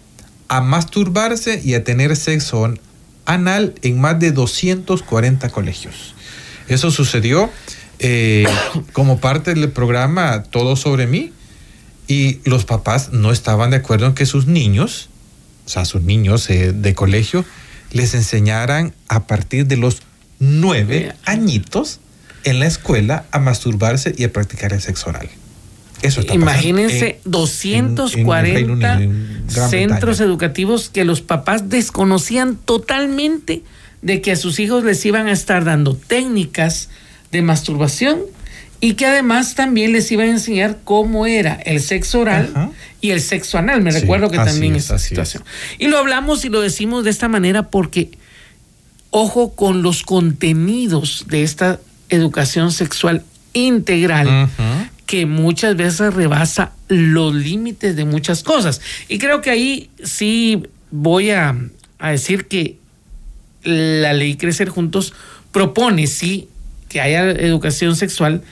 a 0.48 0.60
masturbarse 0.60 1.60
y 1.64 1.72
a 1.74 1.82
tener 1.84 2.14
sexo 2.16 2.66
an- 2.66 2.78
anal 3.24 3.74
en 3.80 3.98
más 3.98 4.20
de 4.20 4.32
240 4.32 5.48
colegios. 5.48 6.13
Eso 6.68 6.90
sucedió 6.90 7.50
eh, 7.98 8.44
como 8.92 9.18
parte 9.20 9.54
del 9.54 9.70
programa 9.70 10.42
Todo 10.44 10.76
sobre 10.76 11.06
mí 11.06 11.32
y 12.06 12.40
los 12.44 12.64
papás 12.64 13.12
no 13.12 13.30
estaban 13.32 13.70
de 13.70 13.76
acuerdo 13.76 14.06
en 14.06 14.14
que 14.14 14.26
sus 14.26 14.46
niños, 14.46 15.08
o 15.66 15.68
sea, 15.68 15.84
sus 15.84 16.02
niños 16.02 16.48
eh, 16.50 16.72
de 16.72 16.94
colegio, 16.94 17.44
les 17.92 18.14
enseñaran 18.14 18.92
a 19.08 19.26
partir 19.26 19.66
de 19.66 19.76
los 19.76 20.02
nueve 20.38 21.14
añitos 21.24 22.00
en 22.44 22.58
la 22.60 22.66
escuela 22.66 23.24
a 23.30 23.38
masturbarse 23.38 24.14
y 24.18 24.24
a 24.24 24.32
practicar 24.32 24.72
el 24.72 24.80
sexo 24.82 25.10
oral. 25.10 25.28
Eso 26.02 26.20
está 26.20 26.34
Imagínense 26.34 26.96
en- 26.96 27.02
en- 27.02 27.08
en 27.08 27.10
el 27.14 27.14
Reino 27.14 27.30
240 27.30 28.72
Unido, 28.72 29.00
en 29.00 29.46
Gran 29.54 29.70
centros 29.70 30.20
educativos 30.20 30.90
que 30.90 31.04
los 31.04 31.22
papás 31.22 31.70
desconocían 31.70 32.56
totalmente 32.56 33.62
de 34.04 34.20
que 34.20 34.32
a 34.32 34.36
sus 34.36 34.60
hijos 34.60 34.84
les 34.84 35.04
iban 35.06 35.26
a 35.26 35.32
estar 35.32 35.64
dando 35.64 35.96
técnicas 35.96 36.90
de 37.32 37.40
masturbación 37.40 38.20
y 38.80 38.94
que 38.94 39.06
además 39.06 39.54
también 39.54 39.92
les 39.92 40.12
iban 40.12 40.28
a 40.28 40.32
enseñar 40.32 40.80
cómo 40.84 41.26
era 41.26 41.54
el 41.54 41.80
sexo 41.80 42.20
oral 42.20 42.50
Ajá. 42.54 42.70
y 43.00 43.10
el 43.10 43.22
sexo 43.22 43.56
anal. 43.56 43.80
Me 43.80 43.92
Sí, 43.92 44.00
recuerdo 44.00 44.30
que 44.30 44.36
también 44.36 44.76
es, 44.76 44.84
esta 44.84 44.98
situación. 44.98 45.42
Y 45.78 45.88
lo 45.88 45.96
hablamos 45.96 46.44
y 46.44 46.50
lo 46.50 46.60
decimos 46.60 47.02
de 47.04 47.10
esta 47.10 47.28
manera 47.28 47.70
porque 47.70 48.10
ojo 49.08 49.54
con 49.54 49.82
los 49.82 50.02
contenidos 50.02 51.24
de 51.28 51.42
esta 51.42 51.80
educación 52.10 52.72
sexual 52.72 53.24
integral 53.54 54.50
que 55.06 55.24
muchas 55.24 55.76
veces 55.76 56.12
rebasa 56.12 56.72
los 56.88 57.34
límites 57.34 57.96
de 57.96 58.04
muchas 58.04 58.42
cosas. 58.42 58.82
Y 59.08 59.16
creo 59.16 59.40
que 59.40 59.48
ahí 59.48 59.90
sí 60.02 60.62
voy 60.90 61.30
a, 61.30 61.56
a 61.98 62.10
decir 62.10 62.48
que 62.48 62.83
la 63.64 64.12
ley 64.12 64.36
Crecer 64.36 64.68
Juntos 64.68 65.12
propone, 65.52 66.06
sí, 66.06 66.48
que 66.88 67.00
haya 67.00 67.30
educación 67.30 67.96
sexual, 67.96 68.42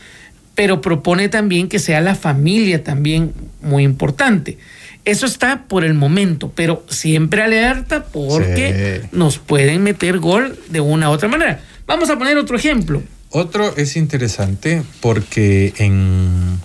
pero 0.55 0.81
propone 0.81 1.29
también 1.29 1.69
que 1.69 1.79
sea 1.79 2.01
la 2.01 2.15
familia 2.15 2.83
también 2.85 3.33
muy 3.63 3.85
importante. 3.85 4.59
Eso 5.05 5.27
está 5.27 5.65
por 5.67 5.85
el 5.85 5.95
momento, 5.95 6.53
pero 6.55 6.85
siempre 6.89 7.43
alerta 7.43 8.05
porque 8.05 9.01
Sí. 9.03 9.09
nos 9.13 9.39
pueden 9.39 9.83
meter 9.83 10.19
gol 10.19 10.57
de 10.69 10.81
una 10.81 11.11
u 11.11 11.13
otra 11.13 11.29
manera. 11.29 11.61
Vamos 11.87 12.09
a 12.11 12.19
poner 12.19 12.37
otro 12.39 12.57
ejemplo. 12.57 13.03
Otro 13.31 13.77
es 13.77 13.97
interesante 13.97 14.83
porque 15.01 15.73
en, 15.79 16.59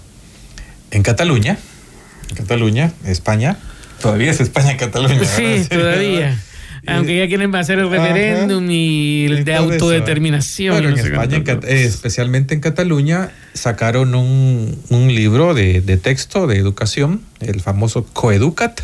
en 0.91 1.01
Cataluña, 1.03 1.57
en 2.29 2.35
Cataluña, 2.35 2.91
España, 3.05 3.57
todavía 4.01 4.29
es 4.31 4.39
España 4.41 4.77
Cataluña. 4.77 5.23
Sí, 5.25 5.43
¿verdad? 5.43 5.69
todavía. 5.69 6.39
Aunque 6.85 7.17
ya 7.17 7.27
quieren 7.27 7.53
hacer 7.55 7.79
el 7.79 7.87
Ajá. 7.87 7.97
referéndum 7.97 8.69
y 8.69 9.25
el 9.25 9.45
de 9.45 9.55
autodeterminación. 9.55 10.75
Bueno, 10.75 10.89
no 10.91 10.97
en 10.97 11.05
España, 11.05 11.37
en 11.37 11.59
eh, 11.63 11.83
especialmente 11.85 12.53
en 12.53 12.61
Cataluña, 12.61 13.31
sacaron 13.53 14.15
un, 14.15 14.77
un 14.89 15.07
libro 15.07 15.53
de, 15.53 15.81
de 15.81 15.97
texto 15.97 16.47
de 16.47 16.57
educación, 16.57 17.21
el 17.39 17.61
famoso 17.61 18.03
Coeducat, 18.05 18.81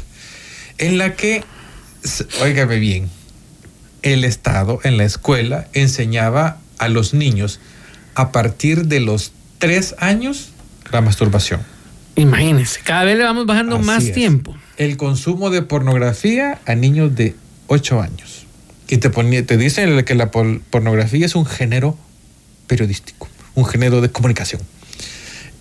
en 0.77 0.97
la 0.97 1.15
que, 1.15 1.43
óigame 2.41 2.79
bien, 2.79 3.09
el 4.01 4.23
Estado 4.23 4.79
en 4.83 4.97
la 4.97 5.05
escuela 5.05 5.67
enseñaba 5.73 6.57
a 6.77 6.89
los 6.89 7.13
niños 7.13 7.59
a 8.15 8.31
partir 8.31 8.85
de 8.87 8.99
los 8.99 9.31
tres 9.59 9.95
años 9.99 10.49
la 10.91 11.01
masturbación. 11.01 11.61
Imagínense, 12.15 12.79
cada 12.83 13.05
vez 13.05 13.17
le 13.17 13.23
vamos 13.23 13.45
bajando 13.45 13.77
Así 13.77 13.85
más 13.85 14.03
es. 14.03 14.13
tiempo. 14.13 14.55
El 14.77 14.97
consumo 14.97 15.49
de 15.49 15.61
pornografía 15.61 16.59
a 16.65 16.75
niños 16.75 17.15
de 17.15 17.35
8 17.67 18.01
años. 18.01 18.45
Y 18.87 18.97
te, 18.97 19.09
ponía, 19.09 19.45
te 19.45 19.57
dicen 19.57 20.03
que 20.05 20.15
la 20.15 20.29
pornografía 20.31 21.25
es 21.25 21.35
un 21.35 21.45
género 21.45 21.97
periodístico, 22.67 23.27
un 23.55 23.65
género 23.65 24.01
de 24.01 24.09
comunicación. 24.11 24.61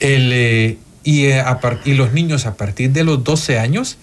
El, 0.01 0.31
eh, 0.33 0.79
y, 1.05 1.25
eh, 1.27 1.41
a 1.41 1.59
y 1.85 1.95
los 1.95 2.13
niños 2.13 2.47
a 2.47 2.57
partir 2.57 2.91
de 2.91 3.05
los 3.05 3.23
12 3.25 3.59
años, 3.59 3.97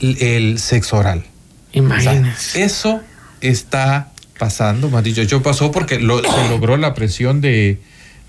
el, 0.00 0.20
el 0.22 0.58
sexo 0.58 0.96
oral. 0.96 1.20
O 1.20 1.72
sea, 1.72 1.82
Imagínense. 1.82 2.62
eso 2.62 3.00
está 3.40 4.12
pasando, 4.38 4.90
más 4.90 5.04
dicho, 5.04 5.22
yo 5.22 5.42
pasó 5.42 5.70
porque 5.70 5.98
lo- 5.98 6.22
se 6.22 6.48
logró 6.48 6.76
la 6.76 6.94
presión 6.94 7.40
de, 7.40 7.80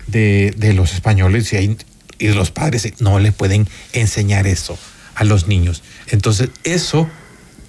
de, 0.06 0.54
de 0.56 0.72
los 0.74 0.94
españoles 0.94 1.52
y, 1.52 1.56
hay- 1.56 1.76
y 2.18 2.28
los 2.28 2.50
padres. 2.50 2.90
No 3.00 3.18
le 3.18 3.32
pueden 3.32 3.68
enseñar 3.92 4.46
eso 4.46 4.78
a 5.14 5.24
los 5.24 5.48
niños. 5.48 5.82
Entonces, 6.08 6.50
eso 6.64 7.08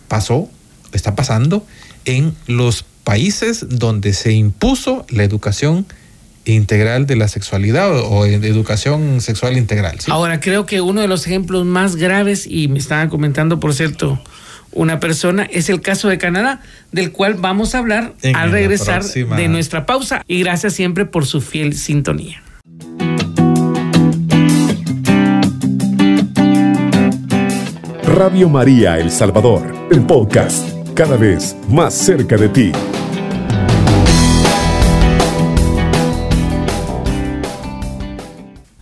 pasó, 0.08 0.50
está 0.94 1.16
pasando 1.16 1.66
en 2.06 2.36
los 2.48 2.86
países 3.04 3.66
donde 3.70 4.14
se 4.14 4.34
impuso 4.34 5.06
la 5.10 5.24
educación 5.24 5.86
integral 6.46 7.06
de 7.06 7.16
la 7.16 7.28
sexualidad 7.28 7.92
o, 8.00 8.26
educación 8.26 9.22
sexual 9.22 9.58
integral. 9.58 10.00
¿sí? 10.00 10.12
Ahora, 10.12 10.40
creo 10.40 10.66
que 10.66 10.82
uno 10.82 11.02
de 11.02 11.08
los 11.08 11.26
ejemplos 11.28 11.66
más 11.66 11.96
graves, 11.96 12.48
y 12.48 12.68
me 12.68 12.80
estaban 12.80 13.10
comentando, 13.10 13.60
por 13.60 13.74
cierto, 13.74 14.22
una 14.72 15.00
persona, 15.00 15.44
es 15.44 15.70
el 15.70 15.82
caso 15.82 16.08
de 16.08 16.18
Canadá, 16.18 16.62
del 16.92 17.12
cual 17.12 17.36
vamos 17.36 17.76
a 17.76 17.80
hablar 17.80 18.14
En 18.22 18.36
al 18.36 18.52
regresar 18.52 19.00
próxima. 19.02 19.36
de 19.36 19.48
nuestra 19.48 19.86
pausa. 19.86 20.24
Y 20.28 20.40
gracias 20.42 20.74
siempre 20.74 21.06
por 21.06 21.26
su 21.26 21.42
fiel 21.42 21.76
sintonía. 21.76 22.42
Radio 28.04 28.50
María 28.50 28.98
El 29.00 29.12
Salvador, 29.12 29.88
el 29.92 30.02
podcast, 30.02 30.68
cada 31.00 31.16
vez 31.16 31.56
más 31.70 31.94
cerca 31.94 32.36
de 32.36 32.50
ti. 32.50 32.72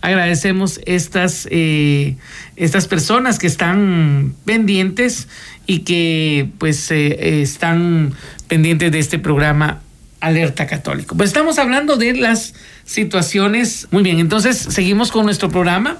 Agradecemos 0.00 0.80
estas, 0.84 1.46
eh, 1.52 2.16
estas 2.56 2.88
personas 2.88 3.38
que 3.38 3.46
están 3.46 4.34
pendientes 4.44 5.28
y 5.68 5.84
que 5.84 6.48
pues 6.58 6.90
eh, 6.90 7.40
están 7.40 8.14
pendientes 8.48 8.90
de 8.90 8.98
este 8.98 9.20
programa 9.20 9.80
Alerta 10.18 10.66
Católico. 10.66 11.16
Pues 11.16 11.28
estamos 11.28 11.60
hablando 11.60 11.96
de 11.96 12.14
las 12.14 12.52
situaciones. 12.84 13.86
Muy 13.92 14.02
bien, 14.02 14.18
entonces 14.18 14.58
seguimos 14.58 15.12
con 15.12 15.24
nuestro 15.24 15.50
programa 15.50 15.98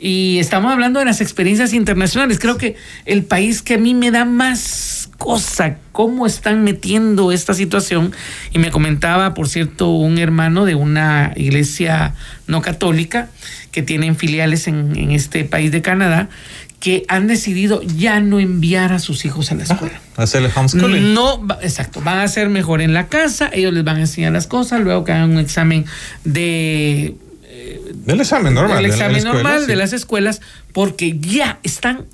y 0.00 0.38
estamos 0.40 0.72
hablando 0.72 0.98
de 0.98 1.04
las 1.04 1.20
experiencias 1.20 1.72
internacionales. 1.72 2.40
Creo 2.40 2.58
que 2.58 2.74
el 3.06 3.22
país 3.22 3.62
que 3.62 3.74
a 3.74 3.78
mí 3.78 3.94
me 3.94 4.10
da 4.10 4.24
más 4.24 4.91
cosa, 5.22 5.76
cómo 5.92 6.26
están 6.26 6.64
metiendo 6.64 7.30
esta 7.30 7.54
situación, 7.54 8.12
y 8.52 8.58
me 8.58 8.72
comentaba, 8.72 9.34
por 9.34 9.48
cierto, 9.48 9.90
un 9.90 10.18
hermano 10.18 10.64
de 10.64 10.74
una 10.74 11.32
iglesia 11.36 12.14
no 12.48 12.60
católica 12.60 13.28
que 13.70 13.82
tienen 13.82 14.16
filiales 14.16 14.66
en, 14.66 14.96
en 14.96 15.12
este 15.12 15.44
país 15.44 15.70
de 15.70 15.80
Canadá, 15.80 16.28
que 16.80 17.04
han 17.06 17.28
decidido 17.28 17.80
ya 17.82 18.18
no 18.18 18.40
enviar 18.40 18.92
a 18.92 18.98
sus 18.98 19.24
hijos 19.24 19.52
a 19.52 19.54
la 19.54 19.62
escuela. 19.62 20.00
Hacer 20.16 20.42
el 20.42 20.50
homeschooling. 20.52 21.14
No, 21.14 21.46
exacto, 21.60 22.00
van 22.00 22.18
a 22.18 22.26
ser 22.26 22.48
mejor 22.48 22.82
en 22.82 22.92
la 22.92 23.06
casa, 23.06 23.48
ellos 23.52 23.72
les 23.72 23.84
van 23.84 23.98
a 23.98 24.00
enseñar 24.00 24.32
las 24.32 24.48
cosas, 24.48 24.80
luego 24.80 25.04
que 25.04 25.12
hagan 25.12 25.30
un 25.30 25.38
examen 25.38 25.84
de 26.24 27.14
Del 28.04 28.20
examen 28.20 28.54
normal. 28.54 28.78
el 28.78 28.82
de 28.82 28.88
la 28.88 28.94
examen 28.94 29.16
escuela, 29.18 29.34
normal 29.34 29.60
sí. 29.60 29.66
de 29.68 29.76
las 29.76 29.92
escuelas, 29.92 30.40
porque 30.72 31.16
ya 31.20 31.60
están 31.62 32.06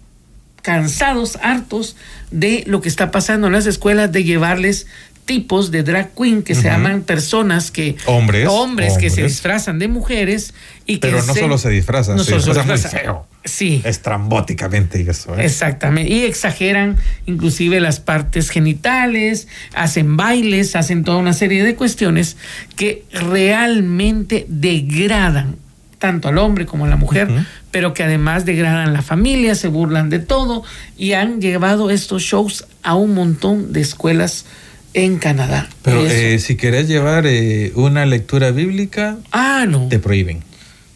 cansados, 0.69 1.39
hartos 1.41 1.97
de 2.31 2.63
lo 2.67 2.83
que 2.83 2.91
está 2.91 3.11
pasando 3.11 3.47
en 3.47 3.55
las 3.55 3.65
escuelas, 3.65 4.13
de 4.13 4.23
llevarles 4.23 4.87
tipos 5.25 5.71
de 5.71 5.83
drag 5.83 6.11
queen 6.15 6.43
que 6.43 6.55
se 6.55 6.65
llaman 6.65 7.03
personas 7.03 7.71
que 7.71 7.97
Hombres, 8.05 8.47
hombres 8.51 8.99
que 8.99 9.09
se 9.09 9.23
disfrazan 9.23 9.79
de 9.79 9.89
mujeres 9.89 10.53
y 10.85 10.99
que 10.99 11.09
Pero 11.09 11.23
no 11.23 11.35
solo 11.35 11.57
se 11.57 11.71
disfrazan, 11.71 12.17
no 12.17 12.25
se 12.25 12.35
disfrazan 12.35 12.67
muy 12.67 12.79
feo. 12.79 13.27
sí 13.45 13.81
Estrambóticamente 13.83 15.01
y 15.01 15.09
eso. 15.09 15.35
¿eh? 15.39 15.47
Exactamente. 15.47 16.13
Y 16.13 16.25
exageran 16.25 16.97
inclusive 17.25 17.81
las 17.81 17.99
partes 17.99 18.51
genitales, 18.51 19.49
hacen 19.75 20.19
bailes, 20.19 20.77
hacen 20.77 21.03
toda 21.03 21.17
una 21.17 21.33
serie 21.33 21.65
de 21.65 21.77
cuestiones 21.77 22.37
que 22.77 23.05
realmente 23.11 24.45
degradan 24.49 25.57
tanto 25.99 26.29
al 26.29 26.39
hombre 26.39 26.65
como 26.67 26.85
a 26.85 26.89
la 26.89 26.97
mujer, 26.97 27.29
pero 27.71 27.93
que 27.93 28.03
además 28.03 28.45
degradan 28.45 28.93
la 28.93 29.03
familia, 29.03 29.55
se 29.55 29.69
burlan 29.69 30.11
de 30.11 30.21
todo 30.21 30.63
y 30.97 31.13
han 31.13 31.41
llevado 31.41 31.91
estos 31.91 32.23
shows 32.23 32.67
a 32.83 32.95
un 32.95 33.15
montón 33.15 33.73
de 33.73 33.81
escuelas 33.81 34.47
en 34.95 35.19
Canadá. 35.19 35.69
Pero 35.83 36.07
eh, 36.07 36.39
si 36.39 36.57
querés 36.57 36.89
llevar 36.89 37.27
eh, 37.27 37.73
una 37.75 38.07
lectura 38.07 38.51
bíblica, 38.53 39.19
ah, 39.33 39.67
no. 39.69 39.89
te 39.89 39.99
prohíben. 39.99 40.43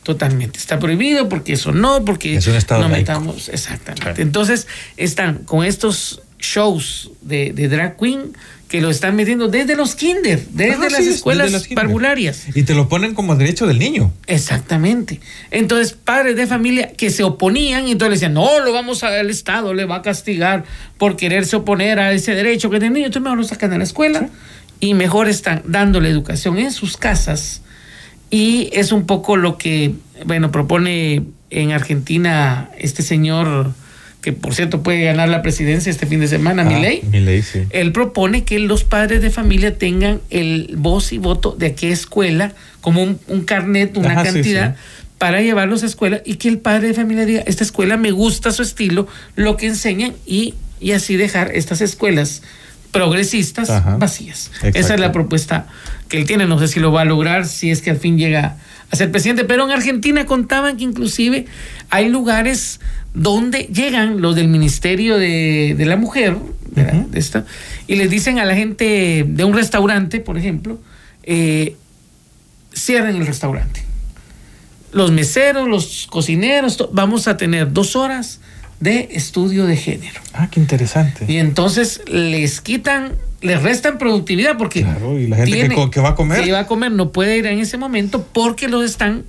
Totalmente. 0.02 0.58
Está 0.58 0.78
prohibido 0.78 1.28
porque 1.28 1.52
eso 1.52 1.70
no, 1.72 2.04
porque 2.04 2.36
Es 2.36 2.46
un 2.48 2.56
estado 2.56 2.82
no 2.82 2.88
laico. 2.88 3.12
metamos. 3.12 3.48
Exactamente. 3.48 4.02
Claro. 4.02 4.20
Entonces, 4.22 4.66
están 4.96 5.44
con 5.44 5.64
estos 5.64 6.22
shows 6.40 7.10
de, 7.20 7.52
de 7.52 7.68
drag 7.68 7.96
queen 7.96 8.32
que 8.72 8.80
lo 8.80 8.88
están 8.88 9.16
metiendo 9.16 9.48
desde 9.48 9.76
los 9.76 9.94
kinder, 9.94 10.46
desde 10.48 10.72
Ajá, 10.72 10.88
las 10.88 11.04
sí, 11.04 11.11
escuelas 11.11 11.52
desde 11.52 11.74
parvularias. 11.74 12.46
Y 12.54 12.62
te 12.62 12.74
lo 12.74 12.88
ponen 12.88 13.12
como 13.14 13.37
derecho 13.37 13.66
del 13.66 13.78
niño. 13.78 14.14
Exactamente. 14.26 15.20
Entonces, 15.50 15.92
padres 15.92 16.37
de 16.37 16.46
familia 16.46 16.90
que 16.94 17.11
se 17.11 17.22
oponían 17.22 17.87
y 17.87 17.92
entonces 17.92 18.18
decían, 18.18 18.32
no, 18.32 18.61
lo 18.61 18.72
vamos 18.72 19.04
a, 19.04 19.20
el 19.20 19.28
Estado 19.28 19.74
le 19.74 19.85
va 19.85 19.96
a 19.96 20.02
castigar 20.02 20.64
por 20.96 21.16
quererse 21.16 21.56
oponer 21.56 21.98
a 21.98 22.14
ese 22.14 22.35
derecho 22.35 22.70
que 22.70 22.78
tiene 22.78 22.87
el 22.87 22.92
niño. 22.94 23.06
Entonces 23.08 23.24
mejor 23.24 23.37
lo 23.37 23.44
sacan 23.44 23.68
de 23.68 23.76
la 23.76 23.85
escuela 23.85 24.30
y 24.80 24.94
mejor 24.94 25.28
están 25.28 25.61
dándole 25.66 26.08
educación 26.08 26.56
en 26.56 26.72
sus 26.72 26.96
casas. 26.96 27.61
Y 28.30 28.70
es 28.72 28.90
un 28.90 29.04
poco 29.04 29.37
lo 29.37 29.58
que, 29.58 29.96
bueno, 30.24 30.50
propone 30.50 31.24
en 31.50 31.72
Argentina 31.72 32.70
este 32.78 33.02
señor, 33.02 33.74
que 34.22 34.32
por 34.32 34.54
cierto 34.54 34.82
puede 34.82 35.02
ganar 35.02 35.28
la 35.28 35.42
presidencia 35.42 35.90
este 35.90 36.06
fin 36.06 36.20
de 36.20 36.28
semana, 36.28 36.62
Milei. 36.62 37.00
Ah, 37.02 37.08
Milei, 37.11 37.42
sí. 37.42 37.64
Él 37.70 37.92
propone 37.92 38.44
que 38.44 38.58
los 38.61 38.85
padres 38.85 39.20
de 39.20 39.30
familia 39.30 39.76
tengan 39.76 40.20
el 40.30 40.74
voz 40.78 41.12
y 41.12 41.18
voto 41.18 41.56
de 41.58 41.74
qué 41.74 41.90
escuela, 41.90 42.52
como 42.80 43.02
un, 43.02 43.18
un 43.26 43.42
carnet, 43.42 43.96
una 43.96 44.12
Ajá, 44.12 44.24
sí, 44.24 44.32
cantidad, 44.32 44.76
sí. 44.76 45.04
para 45.18 45.42
llevarlos 45.42 45.82
a 45.82 45.87
escuela 45.87 46.22
y 46.24 46.37
que 46.37 46.48
el 46.48 46.58
padre 46.58 46.88
de 46.88 46.94
familia 46.94 47.26
diga, 47.26 47.42
esta 47.46 47.64
escuela 47.64 47.96
me 47.96 48.12
gusta 48.12 48.52
su 48.52 48.62
estilo, 48.62 49.08
lo 49.35 49.56
que 49.56 49.66
enseñan 49.66 50.14
y, 50.24 50.54
y 50.80 50.92
así 50.92 51.16
dejar 51.16 51.50
estas 51.54 51.80
escuelas 51.80 52.42
progresistas 52.92 53.70
Ajá. 53.70 53.96
vacías. 53.96 54.50
Exacto. 54.56 54.78
Esa 54.78 54.94
es 54.94 55.00
la 55.00 55.11
propuesta 55.11 55.66
que 56.08 56.18
él 56.18 56.26
tiene. 56.26 56.46
No 56.46 56.61
sé 56.61 56.68
si 56.68 56.78
lo 56.78 56.92
va 56.92 57.00
a 57.00 57.04
lograr, 57.04 57.46
si 57.46 57.72
es 57.72 57.82
que 57.82 57.90
al 57.90 57.96
fin 57.96 58.18
llega 58.18 58.56
a 58.92 58.96
ser 58.96 59.11
presidente. 59.11 59.44
Pero 59.44 59.64
en 59.64 59.70
Argentina 59.72 60.26
contaban 60.26 60.76
que 60.76 60.85
inclusive 60.85 61.46
hay 61.90 62.09
lugares 62.09 62.78
donde 63.14 63.64
llegan 63.64 64.20
los 64.20 64.37
del 64.37 64.48
Ministerio 64.48 65.18
de, 65.18 65.74
de 65.76 65.85
la 65.87 65.96
Mujer, 65.96 66.37
la- 66.74 66.85
Ujú. 66.85 67.11
de 67.11 67.18
esta, 67.18 67.44
y 67.87 67.96
les 67.96 68.09
dicen 68.11 68.38
a 68.38 68.44
la 68.44 68.55
gente 68.55 69.24
de 69.26 69.44
un 69.44 69.55
restaurante, 69.55 70.20
por 70.20 70.38
ejemplo, 70.38 70.78
eh, 71.24 71.76
cierren 72.74 73.16
el 73.16 73.26
restaurante. 73.26 73.83
Los 74.92 75.11
meseros, 75.11 75.68
los 75.68 76.07
cocineros, 76.11 76.78
vamos 76.92 77.28
a 77.28 77.37
tener 77.37 77.72
dos 77.72 77.96
horas 77.96 78.40
de 78.81 79.09
estudio 79.12 79.64
de 79.66 79.76
género. 79.76 80.20
Ah, 80.35 80.48
qué 80.50 80.61
interesante. 80.61 81.24
Y 81.28 81.38
entonces 81.38 82.02
les 82.09 82.61
quitan, 82.61 83.12
les 83.42 83.62
restan 83.62 83.98
productividad 83.98 84.57
porque 84.57 84.83
Claro, 84.83 85.18
y 85.18 85.26
la 85.26 85.37
gente 85.37 85.76
que 85.90 86.00
va 86.00 86.11
a 86.11 86.14
comer. 86.14 86.44
que 86.44 86.52
va 86.52 86.61
a 86.61 86.66
comer 86.66 86.92
no 86.92 87.12
puede 87.12 87.38
ir 87.38 87.46
en 87.46 87.59
ese 87.59 87.76
momento 87.76 88.26
porque 88.33 88.68
los 88.68 88.85
están 88.85 89.24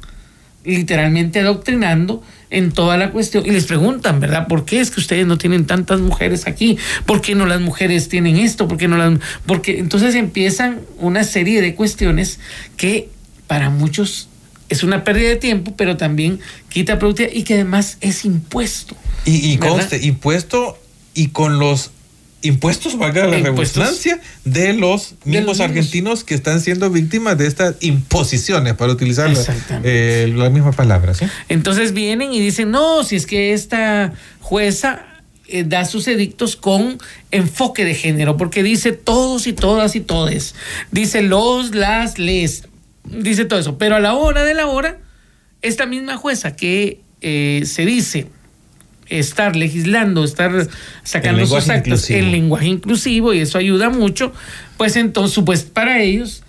literalmente 0.64 1.40
adoctrinando 1.40 2.24
en 2.50 2.72
toda 2.72 2.98
la 2.98 3.12
cuestión 3.12 3.46
y 3.46 3.52
les 3.52 3.66
preguntan, 3.66 4.20
¿verdad? 4.20 4.48
¿Por 4.48 4.64
qué 4.64 4.80
es 4.80 4.92
que 4.92 5.00
ustedes 5.00 5.26
no 5.26 5.38
tienen 5.38 5.66
tantas 5.66 6.00
mujeres 6.00 6.48
aquí? 6.48 6.78
¿Por 7.06 7.22
qué 7.22 7.36
no 7.36 7.46
las 7.46 7.60
mujeres 7.60 8.08
tienen 8.08 8.38
esto? 8.38 8.68
¿Por 8.68 8.78
qué 8.78 8.88
no 8.88 8.98
las 8.98 9.20
porque 9.46 9.80
entonces 9.80 10.16
empiezan 10.16 10.82
una 11.00 11.24
serie 11.24 11.62
de 11.62 11.76
cuestiones 11.76 12.40
que 12.78 13.10
para 13.48 13.70
muchos 13.70 14.30
es 14.70 14.84
una 14.84 15.04
pérdida 15.04 15.30
de 15.30 15.36
tiempo, 15.36 15.74
pero 15.76 15.98
también 15.98 16.40
quita 16.70 16.98
productividad 16.98 17.34
y 17.34 17.44
que 17.44 17.56
además 17.56 17.98
es 18.02 18.24
impuesto. 18.24 18.96
Y, 19.26 19.52
y 19.52 19.58
conste, 19.58 20.00
impuesto 20.06 20.78
y 21.14 21.28
con 21.28 21.60
los 21.60 21.92
impuestos, 22.44 22.98
valga 22.98 23.26
la 23.26 23.38
redundancia, 23.38 24.20
de 24.46 24.74
los 24.74 25.16
De 25.24 25.32
mismos 25.32 25.58
los 25.58 25.60
argentinos 25.62 26.24
que 26.24 26.36
están 26.36 26.62
siendo 26.62 26.90
víctimas 26.90 27.38
de 27.38 27.48
estas 27.48 27.76
imposiciones, 27.80 28.76
para 28.76 28.92
utilizar 28.92 29.34
eh, 29.84 30.32
la 30.36 30.50
misma 30.50 30.72
palabra. 30.72 31.14
¿sí? 31.14 31.26
Entonces 31.50 31.94
vienen 31.94 32.34
y 32.34 32.40
dicen, 32.40 32.70
no, 32.70 33.04
si 33.04 33.16
es 33.16 33.26
que 33.26 33.54
esta 33.54 34.14
jueza 34.42 35.06
eh, 35.48 35.64
da 35.66 35.86
sus 35.86 36.08
edictos 36.08 36.56
con 36.56 36.98
enfoque 37.32 37.86
de 37.86 37.96
género, 37.96 38.38
porque 38.38 38.62
dice 38.62 38.92
todos 38.92 39.48
y 39.48 39.54
todas 39.54 39.96
y 39.96 40.02
todes, 40.02 40.56
dice 40.92 41.22
los, 41.22 41.74
las, 41.74 42.20
les, 42.20 42.68
dice 43.06 43.46
todo 43.46 43.60
eso, 43.60 43.78
pero 43.78 43.96
a 43.96 44.00
la 44.00 44.14
hora 44.14 44.44
de 44.44 44.54
la 44.54 44.68
hora, 44.68 45.00
esta 45.62 45.86
misma 45.86 46.18
jueza 46.18 46.56
que 46.56 47.00
eh, 47.22 47.64
se 47.66 47.86
dice 47.86 48.28
estar 49.08 49.56
legislando, 49.56 50.24
estar 50.24 50.68
sacando 51.04 51.46
sus 51.46 51.70
actos 51.70 52.10
en 52.10 52.32
lenguaje 52.32 52.68
inclusivo 52.68 53.34
y 53.34 53.40
eso 53.40 53.58
ayuda 53.58 53.90
mucho, 53.90 54.34
pues 54.78 54.96
entonces, 54.96 55.44
pues 55.46 55.64
para 55.64 56.02
ellos 56.02 56.44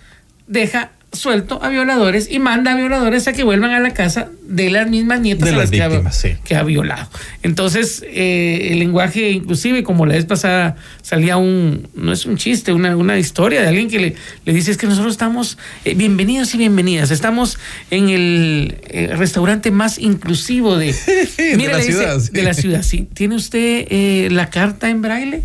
deja 0.47 0.91
suelto 1.15 1.63
a 1.63 1.69
violadores 1.69 2.27
y 2.29 2.39
manda 2.39 2.73
a 2.73 2.75
violadores 2.75 3.27
a 3.27 3.33
que 3.33 3.43
vuelvan 3.43 3.71
a 3.71 3.79
la 3.79 3.93
casa 3.93 4.29
de 4.43 4.69
las 4.69 4.89
mismas 4.89 5.19
nietas 5.21 5.49
De 5.49 5.55
a 5.55 5.57
las 5.57 5.71
que, 5.71 5.81
ha, 5.81 6.11
sí. 6.11 6.35
que 6.43 6.55
ha 6.55 6.63
violado. 6.63 7.09
Entonces, 7.43 8.03
eh, 8.07 8.69
el 8.71 8.79
lenguaje 8.79 9.31
inclusive, 9.31 9.83
como 9.83 10.05
la 10.05 10.15
vez 10.15 10.25
pasada 10.25 10.75
salía 11.01 11.37
un, 11.37 11.87
no 11.95 12.11
es 12.13 12.25
un 12.25 12.37
chiste, 12.37 12.73
una, 12.73 12.95
una 12.95 13.17
historia 13.17 13.61
de 13.61 13.67
alguien 13.67 13.89
que 13.89 13.99
le, 13.99 14.15
le 14.45 14.53
dice 14.53 14.71
es 14.71 14.77
que 14.77 14.87
nosotros 14.87 15.13
estamos, 15.13 15.57
eh, 15.83 15.95
bienvenidos 15.95 16.53
y 16.55 16.57
bienvenidas, 16.57 17.11
estamos 17.11 17.57
en 17.91 18.09
el 18.09 18.77
eh, 18.87 19.13
restaurante 19.15 19.71
más 19.71 19.97
inclusivo 19.97 20.77
de, 20.77 20.87
de 21.37 21.57
Mire, 21.57 21.71
la 21.71 21.77
le 21.79 21.85
dice, 21.85 21.99
ciudad, 21.99 22.19
sí. 22.19 22.29
de 22.31 22.43
la 22.43 22.53
ciudad, 22.53 22.83
sí. 22.83 23.07
¿Tiene 23.13 23.35
usted 23.35 23.87
eh, 23.89 24.27
la 24.31 24.49
carta 24.49 24.89
en 24.89 25.01
braille? 25.01 25.43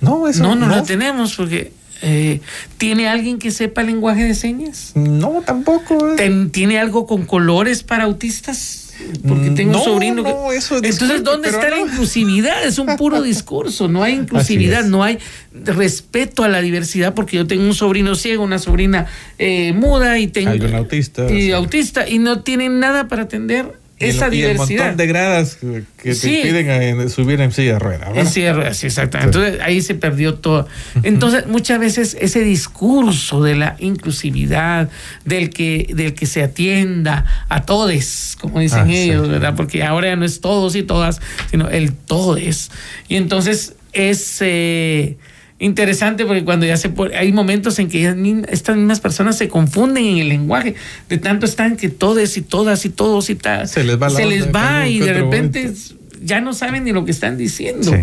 No, 0.00 0.28
eso 0.28 0.42
no, 0.42 0.54
no, 0.54 0.68
la 0.68 0.82
tenemos 0.82 1.34
porque 1.34 1.72
eh, 2.04 2.40
¿tiene 2.78 3.08
alguien 3.08 3.38
que 3.38 3.50
sepa 3.50 3.82
lenguaje 3.82 4.24
de 4.24 4.34
señas? 4.34 4.92
No, 4.94 5.42
tampoco. 5.44 6.10
eh. 6.10 6.16
Ten- 6.16 6.50
¿Tiene 6.50 6.78
algo 6.78 7.06
con 7.06 7.24
colores 7.24 7.82
para 7.82 8.04
autistas? 8.04 8.80
Porque 9.26 9.50
tengo 9.50 9.72
no, 9.72 9.78
un 9.80 9.84
sobrino 9.84 10.22
que... 10.22 10.30
no, 10.30 10.52
eso, 10.52 10.76
Entonces, 10.76 11.00
disculpe, 11.00 11.22
¿dónde 11.28 11.48
está 11.48 11.68
la 11.68 11.80
inclusividad? 11.80 12.64
Es 12.64 12.78
un 12.78 12.96
puro 12.96 13.22
discurso, 13.22 13.88
no 13.88 14.04
hay 14.04 14.14
inclusividad, 14.14 14.82
es. 14.82 14.86
no 14.86 15.02
hay 15.02 15.18
respeto 15.52 16.44
a 16.44 16.48
la 16.48 16.60
diversidad, 16.60 17.12
porque 17.12 17.36
yo 17.38 17.46
tengo 17.46 17.64
un 17.64 17.74
sobrino 17.74 18.14
ciego, 18.14 18.44
una 18.44 18.60
sobrina 18.60 19.06
eh, 19.38 19.72
muda 19.72 20.18
y 20.20 20.28
tengo... 20.28 20.50
Hay 20.50 20.60
un 20.60 20.74
autista, 20.76 21.30
Y 21.32 21.50
autista, 21.50 22.08
y 22.08 22.18
no 22.20 22.42
tienen 22.42 22.78
nada 22.78 23.08
para 23.08 23.22
atender 23.24 23.72
esa 23.98 24.24
y 24.34 24.42
el 24.42 24.52
diversidad. 24.54 24.80
montón 24.86 24.96
de 24.96 25.06
gradas 25.06 25.56
que 25.56 25.82
te 26.02 26.14
Sí. 26.14 26.40
piden 26.42 27.00
a- 27.00 27.08
subir 27.08 27.40
en 27.40 27.52
silla 27.52 27.74
de 27.74 27.78
ruedas. 27.78 28.08
En 28.14 28.26
silla 28.26 28.46
de 28.48 28.52
ruedas, 28.54 28.76
sí, 28.76 28.86
exactamente. 28.86 29.38
Entonces 29.38 29.60
ahí 29.64 29.80
se 29.82 29.94
perdió 29.94 30.34
todo. 30.34 30.66
Entonces 31.04 31.46
muchas 31.46 31.78
veces 31.78 32.16
ese 32.20 32.40
discurso 32.40 33.42
de 33.42 33.54
la 33.54 33.76
inclusividad, 33.78 34.88
del 35.24 35.50
que, 35.50 35.86
del 35.94 36.14
que 36.14 36.26
se 36.26 36.42
atienda 36.42 37.24
a 37.48 37.62
todes, 37.62 38.36
como 38.40 38.60
dicen 38.60 38.80
Ah, 38.80 38.86
sí. 38.86 38.96
ellos, 38.96 39.28
¿verdad? 39.28 39.54
Porque 39.56 39.82
ahora 39.84 40.08
ya 40.08 40.16
no 40.16 40.24
es 40.24 40.40
todos 40.40 40.74
y 40.76 40.82
todas, 40.82 41.20
sino 41.50 41.68
el 41.68 41.92
todes. 41.92 42.70
Y 43.08 43.16
entonces 43.16 43.74
es 43.92 44.38
eh, 44.40 45.16
interesante 45.58 46.26
porque 46.26 46.44
cuando 46.44 46.66
ya 46.66 46.76
se 46.76 46.88
pone, 46.88 47.16
hay 47.16 47.32
momentos 47.32 47.78
en 47.78 47.88
que 47.88 48.44
estas 48.48 48.76
mismas 48.76 49.00
personas 49.00 49.38
se 49.38 49.48
confunden 49.48 50.04
en 50.04 50.18
el 50.18 50.28
lenguaje, 50.28 50.74
de 51.08 51.18
tanto 51.18 51.46
están 51.46 51.76
que 51.76 51.88
todes 51.88 52.36
y 52.36 52.42
todas 52.42 52.84
y 52.84 52.90
todos 52.90 53.30
y 53.30 53.34
tal. 53.34 53.68
Se 53.68 53.84
les 53.84 54.00
va 54.00 54.08
la 54.08 54.16
Se 54.16 54.26
les 54.26 54.52
va 54.52 54.88
y 54.88 54.98
de 54.98 55.12
repente 55.12 55.62
momento. 55.62 55.94
ya 56.22 56.40
no 56.40 56.52
saben 56.54 56.84
ni 56.84 56.92
lo 56.92 57.04
que 57.04 57.12
están 57.12 57.38
diciendo. 57.38 57.92
Sí. 57.92 57.98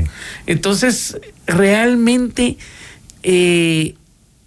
Entonces, 0.47 1.17
realmente 1.45 2.57
eh, 3.23 3.95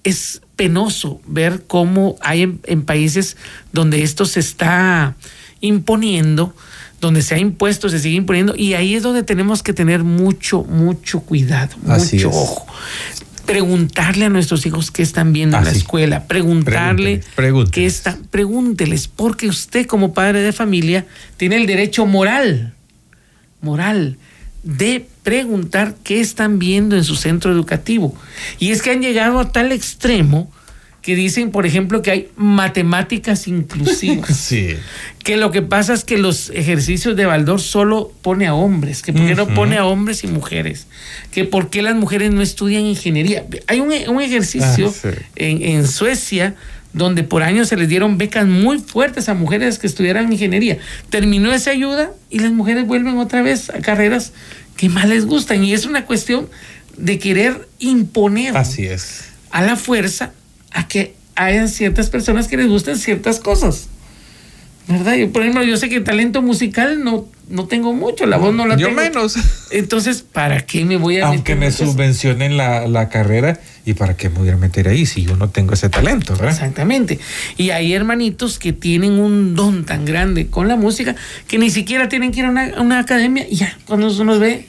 es 0.03 0.41
penoso 0.57 1.21
ver 1.27 1.65
cómo 1.67 2.17
hay 2.21 2.43
en, 2.43 2.61
en 2.65 2.83
países 2.83 3.37
donde 3.73 4.03
esto 4.03 4.25
se 4.25 4.41
está 4.41 5.17
imponiendo, 5.61 6.55
donde 7.05 7.23
se 7.23 7.35
ha 7.35 7.39
impuesto, 7.39 7.89
se 7.89 7.99
sigue 7.99 8.17
imponiendo, 8.17 8.55
y 8.57 8.75
ahí 8.75 8.95
es 8.95 9.03
donde 9.03 9.23
tenemos 9.23 9.63
que 9.63 9.73
tener 9.73 10.03
mucho, 10.05 10.65
mucho 10.65 11.21
cuidado, 11.21 11.77
Así 11.89 12.17
mucho 12.17 12.31
es. 12.31 12.37
ojo. 12.37 12.67
Preguntarle 13.47 14.25
a 14.25 14.29
nuestros 14.31 14.65
hijos 14.65 14.91
qué 14.91 15.03
están 15.03 15.35
viendo 15.35 15.59
en 15.59 15.65
la 15.65 15.71
escuela, 15.71 16.25
preguntarle 16.25 17.19
Pregúnteles, 17.19 17.35
pregúnteles. 17.37 17.71
qué 17.75 17.87
está, 17.87 18.19
pregúnteles, 18.31 19.07
porque 19.09 19.49
usted 19.49 19.87
como 19.87 20.15
padre 20.15 20.41
de 20.41 20.53
familia 20.53 21.07
tiene 21.37 21.57
el 21.57 21.67
derecho 21.67 22.07
moral, 22.07 22.73
moral, 23.61 24.17
de 24.63 25.07
preguntar 25.23 25.95
qué 26.03 26.21
están 26.21 26.59
viendo 26.59 26.97
en 26.97 27.05
su 27.05 27.17
centro 27.17 27.53
educativo. 27.53 28.17
Y 28.59 28.71
es 28.71 28.81
que 28.81 28.93
han 28.93 29.03
llegado 29.03 29.39
a 29.39 29.53
tal 29.53 29.73
extremo 29.73 30.51
que 31.05 31.15
dicen, 31.15 31.51
por 31.51 31.67
ejemplo, 31.67 32.01
que 32.01 32.11
hay 32.11 32.29
matemáticas 32.37 33.47
inclusivas. 33.47 34.31
Sí. 34.37 34.75
que 35.23 35.37
lo 35.37 35.51
que 35.51 35.61
pasa 35.63 35.93
es 35.95 36.03
que 36.05 36.17
los 36.19 36.51
ejercicios 36.51 37.15
de 37.17 37.27
Baldor 37.27 37.61
solo 37.61 38.11
pone 38.23 38.47
a 38.47 38.55
hombres, 38.55 39.03
que 39.03 39.13
por 39.13 39.27
qué 39.27 39.35
no 39.35 39.47
pone 39.49 39.77
a 39.77 39.85
hombres 39.85 40.25
y 40.25 40.29
mujeres, 40.29 40.87
que 41.31 41.45
por 41.45 41.69
qué 41.71 41.83
las 41.83 41.95
mujeres 41.95 42.33
no 42.33 42.41
estudian 42.43 42.83
ingeniería. 42.83 43.45
Hay 43.67 43.81
un, 43.81 43.93
un 44.09 44.21
ejercicio 44.23 44.89
Ah, 44.89 44.99
sí. 45.03 45.09
en, 45.37 45.63
en 45.63 45.87
Suecia 45.87 46.55
donde 46.95 47.23
por 47.25 47.43
años 47.43 47.69
se 47.69 47.77
les 47.77 47.89
dieron 47.89 48.19
becas 48.19 48.47
muy 48.47 48.79
fuertes 48.79 49.29
a 49.29 49.35
mujeres 49.35 49.79
que 49.81 49.87
estudiaran 49.89 50.33
ingeniería. 50.33 50.79
Terminó 51.11 51.53
esa 51.53 51.71
ayuda 51.73 52.13
y 52.31 52.39
las 52.39 52.53
mujeres 52.53 52.87
vuelven 52.87 53.19
otra 53.19 53.43
vez 53.43 53.69
a 53.71 53.81
carreras 53.81 54.33
que 54.77 54.89
más 54.89 55.09
les 55.09 55.27
gustan. 55.27 55.65
Y 55.65 55.73
es 55.75 55.87
una 55.87 56.07
cuestión 56.07 56.49
de 56.97 57.19
querer 57.19 57.69
imponer 57.81 58.57
Así 58.57 58.87
es. 58.87 59.25
a 59.51 59.63
la 59.63 59.75
fuerza 59.77 60.33
a 60.75 60.87
que 60.87 61.15
hayan 61.37 61.69
ciertas 61.69 62.11
personas 62.11 62.49
que 62.49 62.59
les 62.59 62.69
gusten 62.69 62.99
ciertas 62.99 63.41
cosas. 63.41 63.89
¿Verdad? 64.87 65.15
Yo, 65.15 65.33
por 65.33 65.41
ejemplo, 65.41 65.63
yo 65.65 65.79
sé 65.79 65.89
que 65.89 66.01
talento 66.01 66.43
musical 66.43 67.03
no, 67.03 67.27
no 67.49 67.67
tengo 67.67 67.95
mucho, 67.95 68.27
la 68.27 68.37
voz 68.37 68.55
no 68.55 68.67
la 68.67 68.77
Yo 68.77 68.89
tengo. 68.89 69.01
menos. 69.01 69.35
Entonces, 69.71 70.21
¿para 70.21 70.61
qué 70.61 70.85
me 70.85 70.99
voy 70.99 71.21
a 71.21 71.29
Aunque 71.29 71.55
meter 71.55 71.87
me 71.87 71.91
subvencionen 71.93 72.59
la, 72.59 72.87
la 72.87 73.09
carrera, 73.09 73.59
¿y 73.87 73.95
para 73.95 74.15
qué 74.15 74.29
me 74.29 74.41
voy 74.41 74.51
a 74.51 74.59
meter 74.59 74.89
ahí 74.89 75.07
si 75.07 75.23
yo 75.23 75.37
no 75.37 75.49
tengo 75.49 75.73
ese 75.73 75.89
talento, 75.89 76.35
¿verdad? 76.35 76.51
Exactamente. 76.51 77.19
Y 77.57 77.71
hay 77.71 77.95
hermanitos 77.95 78.59
que 78.59 78.75
tienen 78.75 79.13
un 79.13 79.55
don 79.55 79.87
tan 79.87 80.05
grande 80.05 80.49
con 80.49 80.69
la 80.69 80.77
música 80.77 81.17
que 81.49 81.57
ni 81.57 81.71
siquiera 81.71 82.11
tienen 82.11 82.31
que 82.31 82.41
ir 82.41 82.47
a 82.47 82.51
una, 82.51 82.67
a 82.77 82.83
una 82.83 82.99
academia 82.99 83.47
y 83.49 83.57
ya, 83.57 83.79
cuando 83.87 84.09
uno 84.09 84.25
los 84.25 84.39
ve, 84.39 84.69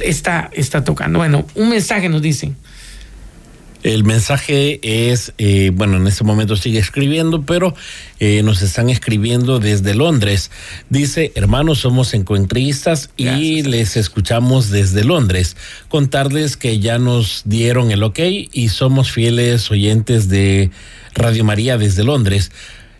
está, 0.00 0.50
está 0.52 0.84
tocando. 0.84 1.18
Bueno, 1.18 1.46
un 1.54 1.70
mensaje 1.70 2.10
nos 2.10 2.20
dicen. 2.20 2.56
El 3.86 4.02
mensaje 4.02 4.80
es, 4.82 5.32
eh, 5.38 5.70
bueno, 5.72 5.96
en 5.96 6.08
este 6.08 6.24
momento 6.24 6.56
sigue 6.56 6.80
escribiendo, 6.80 7.42
pero 7.42 7.72
eh, 8.18 8.42
nos 8.42 8.60
están 8.62 8.90
escribiendo 8.90 9.60
desde 9.60 9.94
Londres. 9.94 10.50
Dice, 10.90 11.30
hermanos, 11.36 11.78
somos 11.78 12.12
encuentristas 12.12 13.10
y 13.16 13.26
Gracias. 13.26 13.66
les 13.68 13.96
escuchamos 13.96 14.70
desde 14.70 15.04
Londres. 15.04 15.56
Contarles 15.88 16.56
que 16.56 16.80
ya 16.80 16.98
nos 16.98 17.42
dieron 17.44 17.92
el 17.92 18.02
ok 18.02 18.18
y 18.52 18.70
somos 18.70 19.12
fieles 19.12 19.70
oyentes 19.70 20.28
de 20.28 20.70
Radio 21.14 21.44
María 21.44 21.78
desde 21.78 22.02
Londres. 22.02 22.50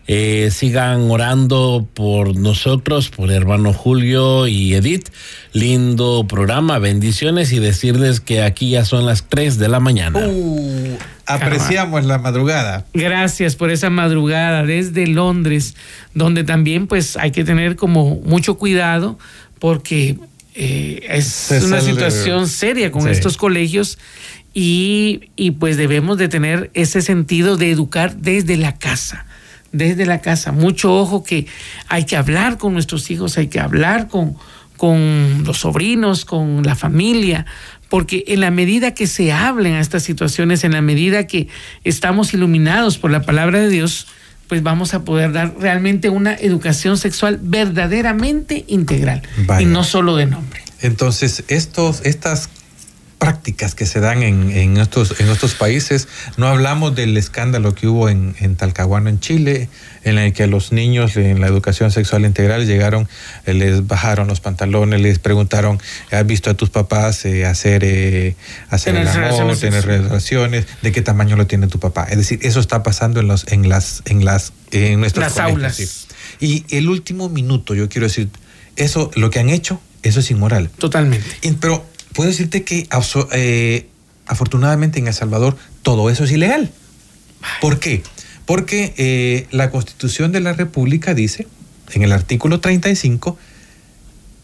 Eh, 0.09 0.51
sigan 0.51 1.11
orando 1.11 1.85
por 1.93 2.37
nosotros, 2.37 3.09
por 3.09 3.29
hermano 3.29 3.73
Julio 3.73 4.47
y 4.47 4.73
Edith. 4.73 5.09
Lindo 5.51 6.25
programa, 6.29 6.79
bendiciones 6.79 7.51
y 7.51 7.59
decirles 7.59 8.21
que 8.21 8.41
aquí 8.41 8.69
ya 8.69 8.85
son 8.85 9.05
las 9.05 9.25
3 9.27 9.57
de 9.57 9.67
la 9.67 9.81
mañana. 9.81 10.19
Uh, 10.25 10.97
apreciamos 11.25 12.05
la 12.05 12.19
madrugada. 12.19 12.85
Gracias 12.93 13.57
por 13.57 13.69
esa 13.69 13.89
madrugada 13.89 14.63
desde 14.63 15.07
Londres, 15.07 15.75
donde 16.13 16.45
también 16.45 16.87
pues 16.87 17.17
hay 17.17 17.31
que 17.31 17.43
tener 17.43 17.75
como 17.75 18.15
mucho 18.23 18.57
cuidado 18.57 19.19
porque 19.59 20.17
eh, 20.55 21.05
es 21.09 21.25
Se 21.27 21.57
una 21.65 21.81
sale- 21.81 21.91
situación 21.91 22.47
seria 22.47 22.91
con 22.91 23.03
Sí. 23.03 23.09
estos 23.09 23.35
colegios 23.35 23.99
y, 24.53 25.29
y, 25.35 25.51
pues 25.51 25.77
debemos 25.77 26.17
de 26.17 26.29
tener 26.29 26.71
ese 26.73 27.01
sentido 27.01 27.57
de 27.57 27.69
educar 27.71 28.15
desde 28.15 28.55
la 28.57 28.77
casa. 28.79 29.25
Desde 29.77 30.05
la 30.05 30.21
casa, 30.21 30.51
mucho 30.51 30.93
ojo 30.95 31.23
que 31.23 31.45
hay 31.87 32.05
que 32.05 32.17
hablar 32.17 32.57
con 32.57 32.73
nuestros 32.73 33.09
hijos, 33.11 33.37
hay 33.37 33.47
que 33.47 33.59
hablar 33.59 34.07
con, 34.07 34.35
con 34.75 35.43
los 35.45 35.59
sobrinos, 35.59 36.25
con 36.25 36.63
la 36.63 36.75
familia, 36.75 37.45
porque 37.89 38.23
en 38.27 38.41
la 38.41 38.51
medida 38.51 38.93
que 38.93 39.07
se 39.07 39.31
hablen 39.31 39.73
a 39.73 39.79
estas 39.79 40.03
situaciones, 40.03 40.63
en 40.63 40.73
la 40.73 40.81
medida 40.81 41.27
que 41.27 41.47
estamos 41.83 42.33
iluminados 42.33 42.97
por 42.97 43.11
la 43.11 43.21
palabra 43.21 43.59
de 43.59 43.69
Dios, 43.69 44.07
pues 44.47 44.63
vamos 44.63 44.93
a 44.93 45.03
poder 45.03 45.31
dar 45.31 45.55
realmente 45.59 46.09
una 46.09 46.33
educación 46.33 46.97
sexual 46.97 47.39
verdaderamente 47.41 48.65
integral 48.67 49.21
Vaya. 49.45 49.61
y 49.61 49.65
no 49.65 49.83
solo 49.83 50.15
de 50.15 50.25
nombre. 50.25 50.61
Entonces, 50.81 51.43
estos, 51.47 52.01
estas 52.05 52.49
prácticas 53.17 53.73
que 53.73 53.85
se 53.87 53.99
dan 53.99 54.21
en, 54.21 54.51
en 54.51 54.77
estos, 54.77 55.19
en 55.19 55.27
estos 55.29 55.55
países, 55.55 56.07
no 56.37 56.47
hablamos 56.47 56.93
del 56.95 57.17
escándalo 57.17 57.73
que 57.73 57.87
hubo 57.87 58.09
en, 58.09 58.35
en 58.39 58.55
Talcahuano, 58.55 59.09
en 59.09 59.19
Chile, 59.19 59.69
en 60.03 60.19
el 60.19 60.33
que 60.33 60.45
los 60.45 60.71
niños 60.71 61.17
en 61.17 61.41
la 61.41 61.47
educación 61.47 61.89
sexual 61.91 62.25
integral 62.25 62.67
llegaron, 62.67 63.09
eh, 63.45 63.53
les 63.55 63.87
bajaron 63.87 64.27
los 64.27 64.39
pantalones, 64.39 65.01
les 65.01 65.17
preguntaron, 65.17 65.79
¿has 66.11 66.25
visto 66.27 66.49
a 66.51 66.53
tus 66.53 66.69
papás 66.69 67.25
eh, 67.25 67.45
hacer, 67.45 67.83
eh, 67.83 68.35
hacer 68.69 68.95
el 68.95 69.07
amor, 69.07 69.21
relaciones 69.21 69.59
tener 69.59 69.85
relaciones? 69.85 70.67
¿De 70.83 70.91
qué 70.91 71.01
tamaño 71.01 71.35
lo 71.35 71.47
tiene 71.47 71.67
tu 71.67 71.79
papá? 71.79 72.03
Es 72.09 72.17
decir, 72.17 72.39
eso 72.43 72.59
está 72.59 72.83
pasando 72.83 73.19
en, 73.19 73.27
los, 73.27 73.51
en, 73.51 73.67
las, 73.67 74.03
en, 74.05 74.25
las, 74.25 74.53
en 74.71 75.01
Las 75.01 75.13
colegios, 75.13 75.39
aulas. 75.39 75.75
sí. 75.75 75.87
Y 76.39 76.65
el 76.77 76.87
último 76.87 77.29
minuto, 77.29 77.73
yo 77.73 77.89
quiero 77.89 78.05
decir, 78.07 78.29
eso, 78.75 79.09
lo 79.15 79.31
que 79.31 79.39
han 79.39 79.49
hecho, 79.49 79.81
eso 80.03 80.19
es 80.19 80.29
inmoral. 80.29 80.69
Totalmente. 80.77 81.25
Y- 81.41 81.53
Pero 81.53 81.83
puedo 82.17 82.29
decirte 82.31 82.63
que 82.63 82.89
eh, 83.31 83.87
afortunadamente 84.25 84.99
en 84.99 85.07
El 85.07 85.13
Salvador 85.13 85.55
todo 85.83 86.09
eso 86.09 86.25
es 86.25 86.31
ilegal. 86.31 86.71
¿Por 87.61 87.79
qué? 87.79 88.01
Porque 88.45 88.93
eh, 88.97 89.47
la 89.51 89.69
Constitución 89.69 90.31
de 90.31 90.39
la 90.41 90.53
República 90.53 91.13
dice, 91.13 91.47
en 91.93 92.01
el 92.01 92.11
artículo 92.11 92.59
35, 92.59 93.37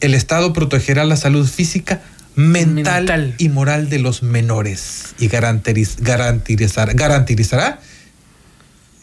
el 0.02 0.14
Estado 0.14 0.54
protegerá 0.54 1.04
la 1.06 1.16
salud 1.18 1.48
física, 1.48 2.02
mental, 2.36 3.06
Mental. 3.06 3.36
y 3.38 3.50
moral 3.50 3.90
de 3.90 4.00
los 4.00 4.22
menores 4.24 5.16
y 5.20 5.28
garantiz- 5.30 5.98
garantizar- 5.98 6.94
garantizará 6.96 7.80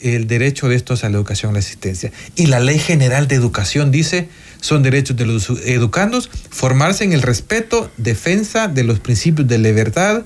el 0.00 0.26
derecho 0.26 0.68
de 0.68 0.76
estos 0.76 1.04
a 1.04 1.08
la 1.10 1.16
educación 1.16 1.50
y 1.50 1.54
la 1.54 1.58
asistencia. 1.60 2.12
Y 2.36 2.46
la 2.46 2.60
Ley 2.60 2.78
General 2.78 3.28
de 3.28 3.34
Educación 3.34 3.90
dice, 3.90 4.28
son 4.60 4.82
derechos 4.82 5.16
de 5.16 5.26
los 5.26 5.48
educandos 5.64 6.30
formarse 6.50 7.04
en 7.04 7.12
el 7.12 7.22
respeto, 7.22 7.90
defensa 7.96 8.68
de 8.68 8.84
los 8.84 9.00
principios 9.00 9.48
de 9.48 9.58
libertad, 9.58 10.22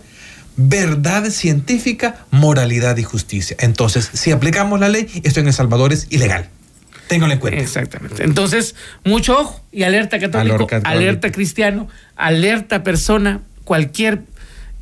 verdad 0.56 1.30
científica, 1.30 2.26
moralidad 2.30 2.96
y 2.96 3.02
justicia. 3.02 3.56
Entonces, 3.60 4.10
si 4.12 4.30
aplicamos 4.30 4.78
la 4.80 4.88
ley, 4.88 5.08
esto 5.24 5.40
en 5.40 5.46
El 5.46 5.52
Salvador 5.52 5.92
es 5.92 6.06
ilegal. 6.10 6.48
Ténganlo 7.08 7.34
en 7.34 7.40
cuenta. 7.40 7.60
Exactamente. 7.60 8.22
Entonces, 8.24 8.74
mucho 9.04 9.38
ojo 9.38 9.60
y 9.72 9.82
alerta 9.82 10.18
católico, 10.18 10.54
Alerta 10.54 10.66
católico. 10.66 10.88
alerta 10.88 11.32
cristiano, 11.32 11.88
alerta 12.16 12.82
persona, 12.82 13.42
cualquier 13.64 14.22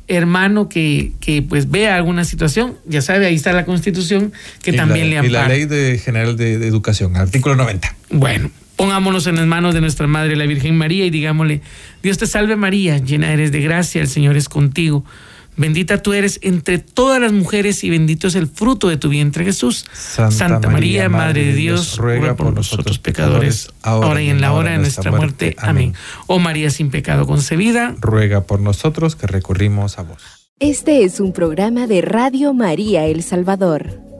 hermano 0.07 0.69
que, 0.69 1.11
que 1.19 1.41
pues 1.41 1.69
vea 1.71 1.95
alguna 1.95 2.23
situación, 2.25 2.77
ya 2.85 3.01
sabe, 3.01 3.25
ahí 3.25 3.35
está 3.35 3.51
la 3.53 3.65
constitución 3.65 4.33
que 4.61 4.71
Y 4.71 4.75
también 4.75 5.09
la, 5.09 5.21
le 5.21 5.27
y 5.27 5.31
la 5.31 5.39
ampara. 5.39 5.55
Ley 5.55 5.65
de 5.65 5.97
General 5.97 6.35
de, 6.37 6.59
de 6.59 6.67
Educación, 6.67 7.15
artículo 7.15 7.55
90. 7.55 7.95
Bueno, 8.11 8.51
pongámonos 8.75 9.27
en 9.27 9.35
las 9.35 9.47
manos 9.47 9.73
de 9.73 9.81
nuestra 9.81 10.07
Madre, 10.07 10.35
la 10.35 10.45
Virgen 10.45 10.77
María, 10.77 11.05
y 11.05 11.09
digámosle, 11.09 11.61
Dios 12.01 12.17
te 12.17 12.27
salve 12.27 12.55
María, 12.55 12.97
llena 12.97 13.31
eres 13.31 13.51
de 13.51 13.61
gracia, 13.61 14.01
el 14.01 14.07
Señor 14.07 14.37
es 14.37 14.49
contigo. 14.49 15.03
Bendita 15.55 16.01
tú 16.01 16.13
eres 16.13 16.39
entre 16.41 16.79
todas 16.79 17.21
las 17.21 17.31
mujeres 17.31 17.83
y 17.83 17.89
bendito 17.89 18.27
es 18.27 18.35
el 18.35 18.47
fruto 18.47 18.89
de 18.89 18.97
tu 18.97 19.09
vientre 19.09 19.45
Jesús. 19.45 19.85
Santa, 19.93 20.67
María, 20.69 21.09
Madre 21.09 21.45
de 21.45 21.53
Dios, 21.53 21.97
ruega 21.97 22.35
por 22.35 22.53
nosotros 22.53 22.97
pecadores, 22.97 23.69
ahora 23.83 24.21
y 24.21 24.29
en 24.29 24.41
la 24.41 24.53
hora 24.53 24.71
de 24.71 24.79
nuestra 24.79 25.11
muerte. 25.11 25.55
Amén. 25.59 25.93
Oh 26.25 26.39
María 26.39 26.71
sin 26.71 26.89
pecado 26.89 27.27
concebida, 27.27 27.95
ruega 27.99 28.41
por 28.41 28.61
nosotros 28.61 29.15
que 29.15 29.27
recurrimos 29.27 29.99
a 29.99 30.03
vos. 30.03 30.23
Este 30.59 31.03
es 31.03 31.19
un 31.19 31.33
programa 31.33 31.87
de 31.87 32.01
Radio 32.01 32.53
María 32.53 33.05
El 33.05 33.21
Salvador. 33.21 34.02